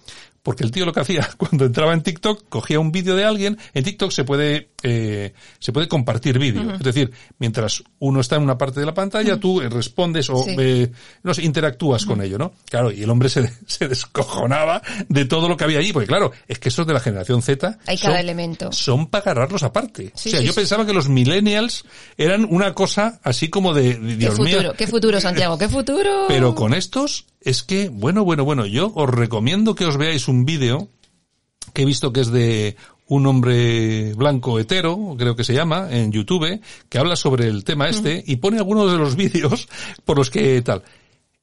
Porque 0.43 0.65
el 0.65 0.73
tío 0.73 0.85
lo 0.85 0.93
que 0.93 1.01
hacía 1.01 1.29
cuando 1.37 1.65
entraba 1.67 1.93
en 1.93 2.03
TikTok, 2.03 2.49
cogía 2.49 2.81
un 2.81 2.91
vídeo 2.91 3.15
de 3.15 3.25
alguien, 3.25 3.59
en 3.75 3.85
TikTok 3.85 4.11
se 4.11 4.25
puede, 4.25 4.71
eh, 4.83 5.33
se 5.61 5.73
puede 5.73 5.87
compartir 5.87 6.39
vídeo. 6.41 6.73
Es 6.75 6.81
decir, 6.83 7.13
mientras 7.39 7.85
uno 8.01 8.21
está 8.21 8.37
en 8.37 8.43
una 8.43 8.59
parte 8.59 8.81
de 8.81 8.87
la 8.87 8.95
pantalla, 8.95 9.39
tú 9.39 9.61
eh, 9.61 9.69
respondes 9.69 10.29
o 10.31 10.43
Sí. 10.43 10.57
eh, 10.59 10.91
no 11.23 11.33
sé, 11.33 11.43
interactúas 11.45 12.05
con 12.05 12.21
ello, 12.23 12.39
¿no? 12.39 12.53
Claro, 12.69 12.91
y 12.91 13.03
el 13.05 13.11
hombre 13.11 13.29
se, 13.29 13.49
se 13.67 13.87
descojonaba 13.89 14.83
de 15.09 15.25
todo 15.27 15.49
lo 15.49 15.57
que 15.57 15.65
había 15.65 15.79
allí, 15.79 15.93
porque 15.93 16.09
claro, 16.09 16.33
es 16.49 16.59
que 16.59 16.69
estos 16.71 16.87
de 16.87 16.93
la 16.95 17.01
generación 17.01 17.41
Z 17.43 17.79
Hay 17.87 17.97
cada 17.99 18.19
elemento. 18.21 18.73
son 18.73 19.07
para 19.07 19.23
agarrarlos 19.23 19.63
aparte. 19.63 20.13
Sí, 20.17 20.29
o 20.29 20.33
sea, 20.33 20.41
sí, 20.41 20.47
yo 20.47 20.55
pensaba 20.55 20.85
que 20.85 20.93
los 20.93 21.09
millennials 21.09 21.85
eran 22.17 22.47
una 22.51 22.75
cosa 22.75 23.21
así 23.23 23.49
como 23.49 23.73
de, 23.75 23.95
de- 23.95 24.09
¿Qué 24.09 24.17
Dios 24.17 24.35
futuro? 24.37 24.61
mío. 24.61 24.75
¿Qué 24.77 24.87
futuro, 24.89 25.21
Santiago? 25.21 25.57
¿Qué 25.57 25.69
futuro? 25.69 26.25
Pero 26.29 26.55
con 26.57 26.75
estos 26.75 27.27
es 27.45 27.63
que, 27.63 27.89
bueno, 27.89 28.25
bueno, 28.25 28.45
bueno, 28.45 28.67
yo 28.67 28.93
os 28.95 29.09
recomiendo 29.09 29.75
que 29.75 29.85
os 29.85 29.97
veáis 29.97 30.29
un 30.29 30.45
vídeo 30.45 30.89
que 31.73 31.83
he 31.83 31.85
visto 31.87 32.13
que 32.13 32.21
es 32.21 32.31
de 32.31 32.77
un 33.07 33.27
hombre 33.27 34.15
blanco 34.15 34.59
hetero, 34.59 35.15
creo 35.19 35.37
que 35.37 35.45
se 35.45 35.53
llama, 35.55 35.89
en 35.91 36.13
YouTube, 36.13 36.61
que 36.89 36.99
habla 36.99 37.15
sobre 37.17 37.47
el 37.47 37.63
tema 37.65 37.89
este 37.89 38.23
y 38.27 38.37
pone 38.37 38.59
algunos 38.59 38.91
de 38.91 38.99
los 38.99 39.17
vídeos 39.23 39.69
por 40.05 40.17
los 40.19 40.31
que 40.31 40.63
tal. 40.63 40.83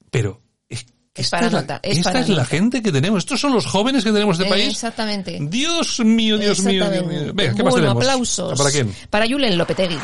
Pero 0.09 0.41
es, 0.67 0.85
Es 1.13 1.25
esta 1.25 1.37
para 1.37 1.47
es 1.47 1.53
la, 1.53 1.61
nota, 1.61 1.79
es 1.83 1.97
esta 1.97 2.09
para 2.11 2.21
es 2.23 2.29
la 2.29 2.45
gente 2.45 2.81
que 2.81 2.91
tenemos. 2.91 3.19
Estos 3.19 3.39
son 3.39 3.53
los 3.53 3.65
jóvenes 3.67 4.03
que 4.03 4.11
tenemos 4.11 4.37
de 4.39 4.45
Eh, 4.45 4.49
país. 4.49 4.67
Exactamente. 4.69 5.37
Dios 5.41 5.99
mío, 5.99 6.37
Dios 6.37 6.61
mío, 6.63 6.89
Dios 6.89 7.05
mío. 7.05 7.33
Venga, 7.33 7.53
¿qué 7.55 7.63
más 7.63 7.71
bueno, 7.73 7.87
tenemos? 7.87 8.03
aplausos. 8.03 8.57
¿Para 8.57 8.71
quién? 8.71 8.93
Para 9.09 9.27
Julen 9.27 9.57
Lopetegui. 9.57 9.97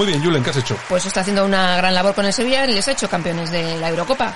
Muy 0.00 0.06
bien, 0.06 0.22
Julen, 0.24 0.42
¿qué 0.42 0.48
has 0.48 0.56
hecho? 0.56 0.78
Pues 0.88 1.04
está 1.04 1.20
haciendo 1.20 1.44
una 1.44 1.76
gran 1.76 1.92
labor 1.92 2.14
con 2.14 2.24
el 2.24 2.32
Sevilla 2.32 2.64
y 2.66 2.72
les 2.72 2.88
ha 2.88 2.92
hecho 2.92 3.06
campeones 3.06 3.50
de 3.50 3.76
la 3.78 3.90
Eurocopa. 3.90 4.34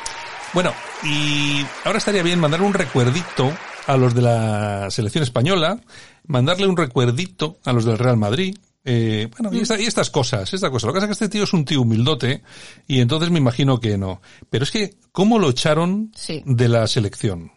Bueno, 0.52 0.74
y 1.02 1.64
ahora 1.86 1.96
estaría 1.96 2.22
bien 2.22 2.38
mandar 2.38 2.60
un 2.60 2.74
recuerdito 2.74 3.50
a 3.86 3.96
los 3.96 4.14
de 4.14 4.20
la 4.20 4.90
selección 4.90 5.24
española, 5.24 5.80
mandarle 6.26 6.66
un 6.66 6.76
recuerdito 6.76 7.56
a 7.64 7.72
los 7.72 7.86
del 7.86 7.96
Real 7.96 8.18
Madrid, 8.18 8.54
eh, 8.84 9.26
bueno, 9.38 9.56
y, 9.56 9.62
esta- 9.62 9.80
y 9.80 9.86
estas 9.86 10.10
cosas, 10.10 10.52
esta 10.52 10.68
cosa. 10.68 10.86
Lo 10.86 10.92
que 10.92 10.98
pasa 10.98 11.10
es 11.10 11.16
que 11.18 11.24
este 11.24 11.32
tío 11.32 11.44
es 11.44 11.54
un 11.54 11.64
tío 11.64 11.80
humildote 11.80 12.42
y 12.86 13.00
entonces 13.00 13.30
me 13.30 13.38
imagino 13.38 13.80
que 13.80 13.96
no. 13.96 14.20
Pero 14.50 14.64
es 14.64 14.70
que, 14.70 14.96
¿cómo 15.12 15.38
lo 15.38 15.48
echaron 15.48 16.12
Sí. 16.14 16.42
de 16.44 16.68
la 16.68 16.86
selección? 16.86 17.52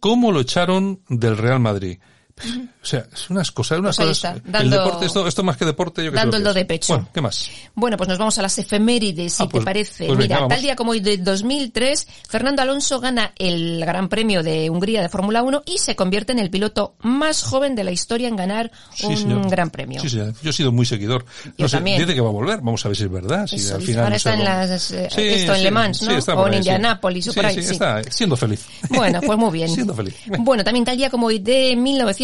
¿Cómo 0.00 0.32
lo 0.32 0.40
echaron 0.40 1.02
del 1.10 1.36
Real 1.36 1.60
Madrid? 1.60 1.98
O 2.82 2.84
sea, 2.86 3.06
es 3.12 3.30
unas 3.30 3.50
cosas, 3.52 3.78
unas 3.78 3.96
Pues 3.96 4.08
cosas. 4.08 4.36
está, 4.36 4.50
dando- 4.50 4.76
el 4.76 4.84
deporte, 4.84 5.06
esto, 5.06 5.28
esto 5.28 5.42
más 5.44 5.56
que 5.56 5.64
deporte, 5.64 6.04
yo 6.04 6.10
que 6.10 6.16
dando 6.16 6.36
el 6.36 6.42
do 6.44 6.52
de 6.52 6.64
pecho. 6.64 6.94
Bueno, 6.94 7.08
¿qué 7.14 7.20
más? 7.20 7.48
Bueno, 7.74 7.96
pues 7.96 8.08
nos 8.08 8.18
vamos 8.18 8.36
a 8.38 8.42
las 8.42 8.58
efemérides, 8.58 9.32
si 9.34 9.42
Ah, 9.42 9.48
pues- 9.48 9.62
te 9.62 9.64
parece. 9.64 10.06
pues 10.06 10.18
venga, 10.18 10.22
Mira, 10.22 10.36
vamos. 10.36 10.48
tal 10.50 10.62
día 10.62 10.74
como 10.76 10.90
hoy 10.92 11.00
de 11.00 11.18
2003, 11.18 12.06
Fernando 12.28 12.62
Alonso 12.62 12.98
gana 13.00 13.32
el 13.36 13.84
Gran 13.84 14.08
Premio 14.08 14.42
de 14.42 14.68
Hungría 14.70 15.00
de 15.02 15.08
Fórmula 15.08 15.42
1 15.42 15.62
y 15.66 15.78
se 15.78 15.94
convierte 15.94 16.32
en 16.32 16.38
el 16.40 16.50
piloto 16.50 16.94
más 17.00 17.42
joven 17.44 17.74
de 17.76 17.84
la 17.84 17.92
historia 17.92 18.26
en 18.28 18.36
ganar 18.36 18.70
Sí, 18.94 19.06
un 19.06 19.16
señor. 19.16 19.48
Gran 19.50 19.70
Premio. 19.70 20.00
Sí, 20.00 20.08
señor. 20.08 20.34
Yo 20.42 20.50
he 20.50 20.52
sido 20.52 20.72
muy 20.72 20.84
seguidor. 20.86 21.24
Yo 21.44 21.52
No 21.58 21.68
sé, 21.68 21.76
también. 21.76 21.98
dice 22.00 22.14
que 22.14 22.20
va 22.20 22.28
a 22.28 22.32
volver. 22.32 22.56
Vamos 22.58 22.84
a 22.84 22.88
ver 22.88 22.96
si 22.96 23.04
es 23.04 23.10
verdad. 23.10 23.46
Si 23.46 23.56
Eso 23.56 23.76
al 23.76 23.82
final 23.82 23.98
Ahora 24.00 24.10
no 24.10 24.16
está 24.16 24.34
en 24.34 24.44
las, 24.44 24.90
eh, 24.90 25.08
esto 25.16 25.54
en 25.54 25.62
Le 25.62 25.70
Mans, 25.70 26.02
¿no? 26.02 26.10
está 26.16 26.34
O 26.34 26.46
en 26.46 26.46
ahí, 26.46 26.52
sí. 26.54 26.58
Indianápolis 26.58 27.28
o 27.28 27.32
Sí, 27.32 27.36
por 27.36 27.46
ahí, 27.46 27.54
sí, 27.54 27.62
sí. 27.62 27.72
está 27.72 28.02
siendo 28.04 28.36
feliz. 28.36 28.66
Bueno, 28.90 29.20
pues 29.24 29.38
muy 29.38 29.50
bien. 29.52 29.68
siendo 29.74 29.94
feliz. 29.94 30.14
Bueno, 30.40 30.64
también 30.64 30.84
tal 30.84 30.96
día 30.96 31.10
como 31.10 31.28
hoy 31.28 31.38
de 31.38 31.76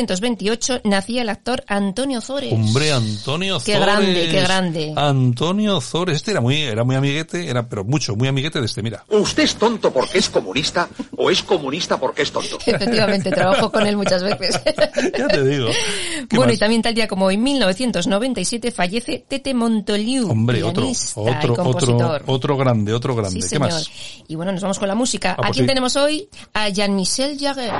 1928 0.09 0.81
nacía 0.85 1.23
el 1.23 1.29
actor 1.29 1.63
Antonio 1.67 2.21
Zores. 2.21 2.53
Hombre, 2.53 2.93
Antonio 2.93 3.59
Qué 3.59 3.73
Zores. 3.75 3.81
grande, 3.87 4.29
qué 4.31 4.41
grande. 4.41 4.93
Antonio 4.97 5.81
Zores. 5.81 6.17
Este 6.17 6.31
era 6.31 6.41
muy, 6.41 6.63
era 6.63 6.85
muy 6.85 6.97
amiguete, 6.97 7.49
era, 7.49 7.69
pero 7.69 7.85
mucho, 7.85 8.17
muy 8.17 8.29
amiguete 8.29 8.59
de 8.61 8.67
este, 8.67 8.83
mira. 8.83 9.05
¿Usted 9.09 9.43
es 9.43 9.57
tonto 9.57 9.93
porque 9.93 10.19
es 10.19 10.29
comunista 10.31 10.89
o 11.17 11.31
es 11.31 11.43
comunista 11.43 11.99
porque 11.99 12.23
es 12.23 12.33
tonto? 12.33 12.59
Efectivamente, 12.67 13.31
trabajo 13.31 13.71
con 13.71 13.87
él 13.87 13.97
muchas 13.97 14.23
veces. 14.23 14.61
Ya 15.19 15.27
te 15.29 15.45
digo. 15.45 15.69
¿Qué 16.29 16.37
Bueno, 16.37 16.51
más? 16.51 16.57
y 16.57 16.59
también 16.59 16.83
tal 16.83 16.95
día 16.95 17.09
como 17.09 17.27
hoy, 17.27 17.35
en 17.35 17.43
1997, 17.43 18.71
fallece 18.71 19.25
Tete 19.29 19.53
Montoliu, 19.55 20.31
Hombre, 20.31 20.63
otro, 20.63 20.83
pianista 20.83 21.21
otro, 21.21 21.55
otro, 21.65 22.21
otro 22.27 22.57
grande, 22.57 22.93
otro 22.93 23.15
grande. 23.15 23.41
Sí, 23.41 23.41
¿Qué 23.43 23.49
señor. 23.49 23.71
más? 23.71 23.91
Y 24.29 24.35
bueno, 24.35 24.53
nos 24.53 24.63
vamos 24.63 24.79
con 24.79 24.89
la 24.89 24.95
música. 24.95 25.31
Ah, 25.31 25.33
¿A 25.33 25.37
pues 25.37 25.53
quién 25.53 25.65
sí. 25.65 25.69
tenemos 25.69 25.97
hoy? 25.97 26.29
A 26.55 26.69
Jean-Michel 26.69 27.39
Jarre. 27.41 27.71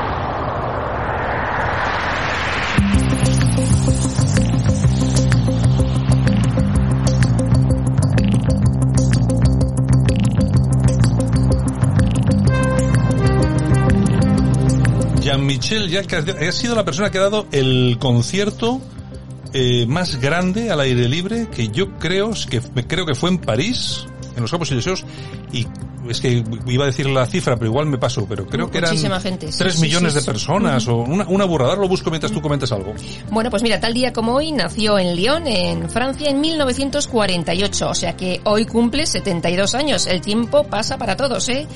Jean-Michel 15.49 15.89
Jacques 15.89 16.37
ha 16.49 16.53
sido 16.53 16.75
la 16.75 16.85
persona 16.85 17.11
que 17.11 17.17
ha 17.17 17.23
dado 17.23 17.47
el 17.53 17.97
concierto 17.99 18.83
eh, 19.55 19.87
más 19.87 20.21
grande 20.21 20.71
al 20.71 20.81
aire 20.81 21.09
libre 21.09 21.49
que 21.51 21.69
yo 21.69 21.97
creo 21.99 22.33
que 22.51 22.61
creo 22.87 23.07
que 23.07 23.15
fue 23.15 23.31
en 23.31 23.39
París, 23.39 24.05
en 24.37 24.43
los 24.43 24.51
Campos 24.51 24.71
Elíseos 24.73 25.07
y 25.51 25.67
es 26.11 26.21
que 26.21 26.45
iba 26.67 26.85
a 26.85 26.87
decir 26.87 27.07
la 27.09 27.27
cifra, 27.27 27.57
pero 27.57 27.71
igual 27.71 27.87
me 27.87 27.99
paso, 27.99 28.27
pero 28.29 28.47
creo 28.47 28.71
que 28.71 28.79
eran 28.79 28.97
gente, 29.21 29.53
sí, 29.53 29.59
tres 29.59 29.75
sí, 29.75 29.83
millones 29.83 30.15
sí, 30.15 30.21
de 30.21 30.25
personas 30.25 30.87
o 30.89 30.97
una, 30.97 31.27
una 31.29 31.45
burrada. 31.45 31.77
Lo 31.77 31.89
busco 31.89 32.11
mientras 32.11 32.33
tú 32.33 32.41
comentas 32.41 32.73
algo. 32.73 32.95
Bueno, 33.31 33.51
pues 33.51 33.63
mira, 33.63 33.81
tal 33.81 33.93
día 33.93 34.13
como 34.13 34.35
hoy 34.35 34.53
nació 34.53 34.99
en 34.99 35.17
Lyon, 35.17 35.47
en 35.47 35.91
Francia, 35.91 36.31
en 36.31 36.41
1948. 36.41 37.89
O 37.89 37.95
sea 37.95 38.17
que 38.17 38.41
hoy 38.45 38.65
cumple 38.65 39.07
72 39.07 39.75
años. 39.75 40.07
El 40.07 40.21
tiempo 40.21 40.65
pasa 40.65 40.97
para 40.97 41.17
todos, 41.17 41.49
¿eh? 41.49 41.67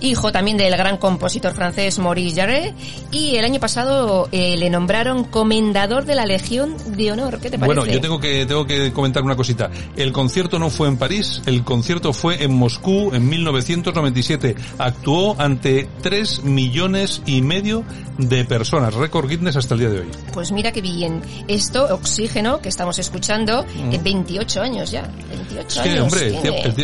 Hijo 0.00 0.32
también 0.32 0.56
del 0.56 0.76
gran 0.76 0.96
compositor 0.98 1.54
francés 1.54 1.98
Maurice 1.98 2.40
Jarre. 2.40 2.74
Y 3.10 3.36
el 3.36 3.44
año 3.44 3.60
pasado 3.60 4.28
eh, 4.32 4.56
le 4.56 4.70
nombraron 4.70 5.24
comendador 5.24 6.04
de 6.04 6.14
la 6.14 6.26
Legión 6.26 6.74
de 6.96 7.12
Honor. 7.12 7.38
¿Qué 7.40 7.50
te 7.50 7.58
parece? 7.58 7.78
Bueno, 7.80 7.92
yo 7.92 8.00
tengo 8.00 8.18
que 8.20 8.46
tengo 8.46 8.66
que 8.66 8.92
comentar 8.92 9.22
una 9.22 9.36
cosita. 9.36 9.70
El 9.96 10.12
concierto 10.12 10.58
no 10.58 10.70
fue 10.70 10.88
en 10.88 10.96
París, 10.96 11.42
el 11.46 11.64
concierto 11.64 12.12
fue 12.12 12.42
en 12.42 12.54
Moscú 12.54 13.12
en 13.14 13.28
1997. 13.28 14.54
Actuó 14.78 15.36
ante 15.38 15.88
3 16.02 16.44
millones 16.44 17.22
y 17.26 17.42
medio 17.42 17.84
de 18.18 18.44
personas, 18.44 18.94
récord 18.94 19.28
Guinness 19.28 19.56
hasta 19.56 19.74
el 19.74 19.80
día 19.80 19.90
de 19.90 20.00
hoy. 20.00 20.08
Pues 20.32 20.52
mira 20.52 20.72
qué 20.72 20.80
bien. 20.80 21.20
Esto, 21.48 21.86
Oxígeno, 21.94 22.60
que 22.60 22.68
estamos 22.68 22.98
escuchando, 22.98 23.64
en 23.90 24.02
28 24.02 24.62
años 24.62 24.90
ya. 24.90 25.02
28 25.02 25.56
Mm. 25.56 25.66
Es 25.66 25.74
que, 25.78 25.88
años. 25.88 26.12
hombre, 26.12 26.26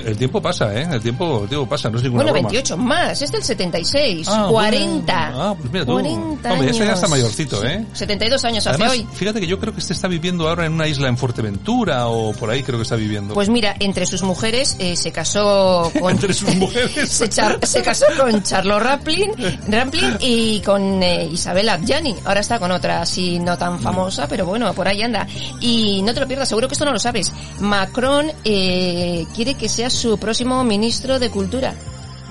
el 0.06 0.16
tiempo, 0.16 0.38
el 0.38 0.42
pasa, 0.42 0.74
¿eh? 0.74 0.88
El 0.90 1.00
tiempo, 1.00 1.42
el 1.42 1.48
tiempo 1.48 1.68
pasa, 1.68 1.90
no 1.90 1.98
es 1.98 2.02
ninguna 2.04 2.24
Bueno, 2.24 2.32
broma. 2.34 2.48
28 2.48 2.76
más, 2.76 3.01
es 3.10 3.32
del 3.32 3.42
76, 3.42 4.28
Ah, 4.30 4.46
40. 4.50 5.12
bueno. 5.30 5.42
Ah, 5.42 5.54
pues 5.58 5.72
mira 5.72 5.84
tú. 5.84 5.92
40 5.92 6.52
Hombre, 6.52 6.70
este 6.70 6.84
ya 6.84 6.92
está 6.92 7.06
años. 7.06 7.10
mayorcito, 7.10 7.64
¿eh? 7.64 7.84
72 7.92 8.44
años 8.44 8.66
hace 8.66 8.68
Además, 8.82 8.92
hoy. 8.92 9.06
fíjate 9.12 9.40
que 9.40 9.46
yo 9.46 9.58
creo 9.58 9.72
que 9.72 9.80
este 9.80 9.92
está 9.92 10.08
viviendo 10.08 10.48
ahora 10.48 10.66
en 10.66 10.72
una 10.74 10.86
isla 10.86 11.08
en 11.08 11.18
Fuerteventura 11.18 12.08
o 12.08 12.32
por 12.32 12.50
ahí 12.50 12.62
creo 12.62 12.78
que 12.78 12.84
está 12.84 12.96
viviendo. 12.96 13.34
Pues 13.34 13.48
mira, 13.48 13.74
entre 13.80 14.06
sus 14.06 14.22
mujeres 14.22 14.76
eh, 14.78 14.96
se 14.96 15.10
casó 15.10 15.90
con... 16.00 16.12
Entre 16.12 16.32
sus 16.34 16.54
mujeres. 16.54 17.10
se, 17.62 17.82
casó 17.82 18.06
con 18.18 18.42
Charlo 18.42 18.78
Raplin, 18.78 19.32
Raplin 19.68 20.16
y 20.20 20.60
con 20.60 21.02
eh, 21.02 21.28
Isabel. 21.32 21.68
Ahora 22.24 22.40
está 22.40 22.58
con 22.58 22.70
otra 22.70 23.02
así 23.02 23.38
no 23.38 23.56
tan 23.56 23.80
famosa, 23.80 24.26
pero 24.28 24.44
bueno, 24.46 24.72
por 24.74 24.88
ahí 24.88 25.02
anda. 25.02 25.26
Y 25.60 26.02
no 26.02 26.12
te 26.14 26.20
lo 26.20 26.26
pierdas, 26.28 26.48
seguro 26.48 26.68
que 26.68 26.74
esto 26.74 26.84
no 26.84 26.92
lo 26.92 26.98
sabes. 26.98 27.32
Macron 27.60 28.30
eh, 28.44 29.26
quiere 29.34 29.54
que 29.54 29.68
sea 29.68 29.90
su 29.90 30.18
próximo 30.18 30.62
ministro 30.64 31.18
de 31.18 31.30
Cultura. 31.30 31.74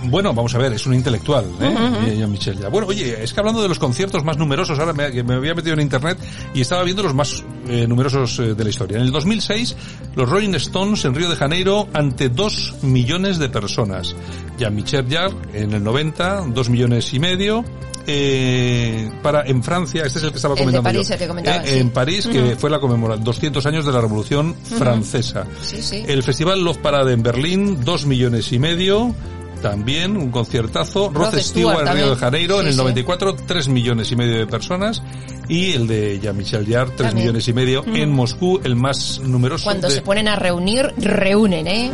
Bueno, 0.04 0.34
vamos 0.34 0.54
a 0.56 0.58
ver, 0.58 0.74
es 0.74 0.86
un 0.86 0.94
intelectual, 0.94 1.46
¿eh? 1.62 2.16
Jean-Michel 2.18 2.58
ya. 2.58 2.70
Bueno, 2.70 2.88
oye, 2.88 3.24
es 3.24 3.34
que 3.34 3.40
hablando 3.40 3.62
de 3.62 3.68
los 3.70 3.78
conciertos 3.80 4.24
más 4.24 4.38
numerosos, 4.38 4.80
ahora 4.80 4.94
me, 4.94 5.12
que 5.12 5.24
me 5.24 5.36
había 5.36 5.54
metido 5.54 5.74
en 5.74 5.82
internet 5.82 6.18
y 6.54 6.62
estaba 6.62 6.84
viendo 6.84 7.04
los 7.04 7.14
más 7.14 7.44
eh, 7.68 7.86
numerosos 7.88 8.40
eh, 8.40 8.56
de 8.56 8.64
la 8.64 8.70
historia. 8.70 8.98
En 8.98 9.04
el 9.04 9.12
2006, 9.12 9.76
los 10.16 10.28
Rolling 10.30 10.56
Stones 10.56 11.06
en 11.06 11.14
Río 11.14 11.30
de 11.30 11.36
Janeiro 11.36 11.88
ante 11.94 12.30
dos 12.30 12.76
millones 12.82 13.38
de 13.38 13.50
personas. 13.50 14.16
Jean-Michel 14.58 15.06
Jarre 15.10 15.36
en 15.54 15.74
el 15.74 15.84
90, 15.84 16.46
dos 16.48 16.70
millones 16.70 17.14
y 17.14 17.20
medio. 17.20 17.64
Eh, 18.08 19.12
para 19.22 19.46
en 19.48 19.64
Francia, 19.64 20.04
este 20.06 20.18
es 20.18 20.26
el 20.26 20.32
que 20.32 20.38
estaba 20.38 20.56
El 20.56 20.60
de 20.60 20.64
comentando 20.66 20.90
París, 20.90 21.08
yo. 21.08 21.14
el 21.14 21.20
que 21.20 21.28
comentaba, 21.28 21.58
Eh, 21.64 21.68
sí. 21.68 21.78
En 21.78 21.90
París, 21.92 22.28
que 22.28 22.56
fue 22.56 22.70
la 22.72 22.80
conmemoración 22.80 23.24
200 23.24 23.66
años 23.68 23.86
de 23.86 23.92
la 23.92 24.02
Revolución 24.02 24.56
Francesa. 24.64 25.46
Sí, 25.62 25.82
sí. 25.82 26.04
El 26.08 26.24
Festival 26.24 26.64
Love 26.64 26.80
Parade 26.80 27.14
en 27.14 27.22
Berlín, 27.22 27.84
dos 27.86 28.08
millones 28.08 28.52
y 28.52 28.58
medio. 28.60 29.14
También 29.62 30.18
un 30.18 30.32
conciertazo. 30.32 31.12
Rod 31.14 31.38
Stewart 31.40 31.88
en 31.88 31.94
Río 31.94 32.10
de 32.12 32.16
Janeiro 32.16 32.56
en 32.56 32.62
Sí, 32.64 32.68
el 32.70 32.74
sí. 32.74 32.78
94, 32.80 33.36
tres 33.46 33.68
millones 33.68 34.12
y 34.12 34.16
medio 34.16 34.38
de 34.40 34.48
personas. 34.48 35.02
Y 35.48 35.74
el 35.74 35.88
de 35.88 36.20
Jean-Michel 36.20 36.66
Jarre, 36.66 36.92
tres 36.96 37.10
También. 37.10 37.26
millones 37.28 37.48
y 37.48 37.54
medio 37.54 37.84
en 37.86 38.12
Moscú, 38.12 38.60
el 38.64 38.76
más 38.76 39.20
numeroso. 39.24 39.66
Cuando 39.66 39.88
de- 39.88 39.94
se 39.96 40.02
ponen 40.02 40.28
a 40.28 40.36
reunir, 40.36 40.94
reúnen, 40.98 41.68
¿eh? 41.68 41.92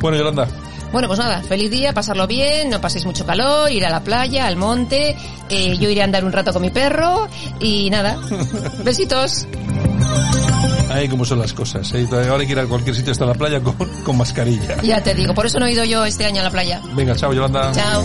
Bueno, 0.00 0.16
Yolanda, 0.16 0.48
Bueno, 0.92 1.08
pues 1.08 1.18
nada, 1.18 1.42
feliz 1.42 1.70
día, 1.70 1.92
pasarlo 1.92 2.26
bien, 2.26 2.70
no 2.70 2.80
paséis 2.80 3.04
mucho 3.04 3.26
calor, 3.26 3.70
ir 3.70 3.84
a 3.84 3.90
la 3.90 4.00
playa, 4.00 4.46
al 4.46 4.56
monte, 4.56 5.16
eh, 5.48 5.76
yo 5.78 5.90
iré 5.90 6.00
a 6.00 6.04
andar 6.04 6.24
un 6.24 6.32
rato 6.32 6.52
con 6.52 6.62
mi 6.62 6.70
perro 6.70 7.28
y 7.60 7.90
nada. 7.90 8.16
Besitos. 8.84 9.46
ahí 10.90 11.08
como 11.08 11.24
son 11.24 11.40
las 11.40 11.52
cosas. 11.52 11.92
¿eh? 11.94 12.06
Ahora 12.10 12.38
hay 12.38 12.46
que 12.46 12.52
ir 12.52 12.58
a 12.58 12.66
cualquier 12.66 12.96
sitio 12.96 13.12
hasta 13.12 13.26
la 13.26 13.34
playa 13.34 13.60
con, 13.60 13.74
con 14.02 14.16
mascarilla. 14.16 14.80
Ya 14.82 15.02
te 15.02 15.14
digo, 15.14 15.34
por 15.34 15.46
eso 15.46 15.58
no 15.58 15.66
he 15.66 15.72
ido 15.72 15.84
yo 15.84 16.04
este 16.04 16.24
año 16.24 16.40
a 16.40 16.44
la 16.44 16.50
playa. 16.50 16.80
Venga, 16.94 17.14
chao, 17.14 17.32
Yolanda. 17.32 17.70
Chao. 17.72 18.04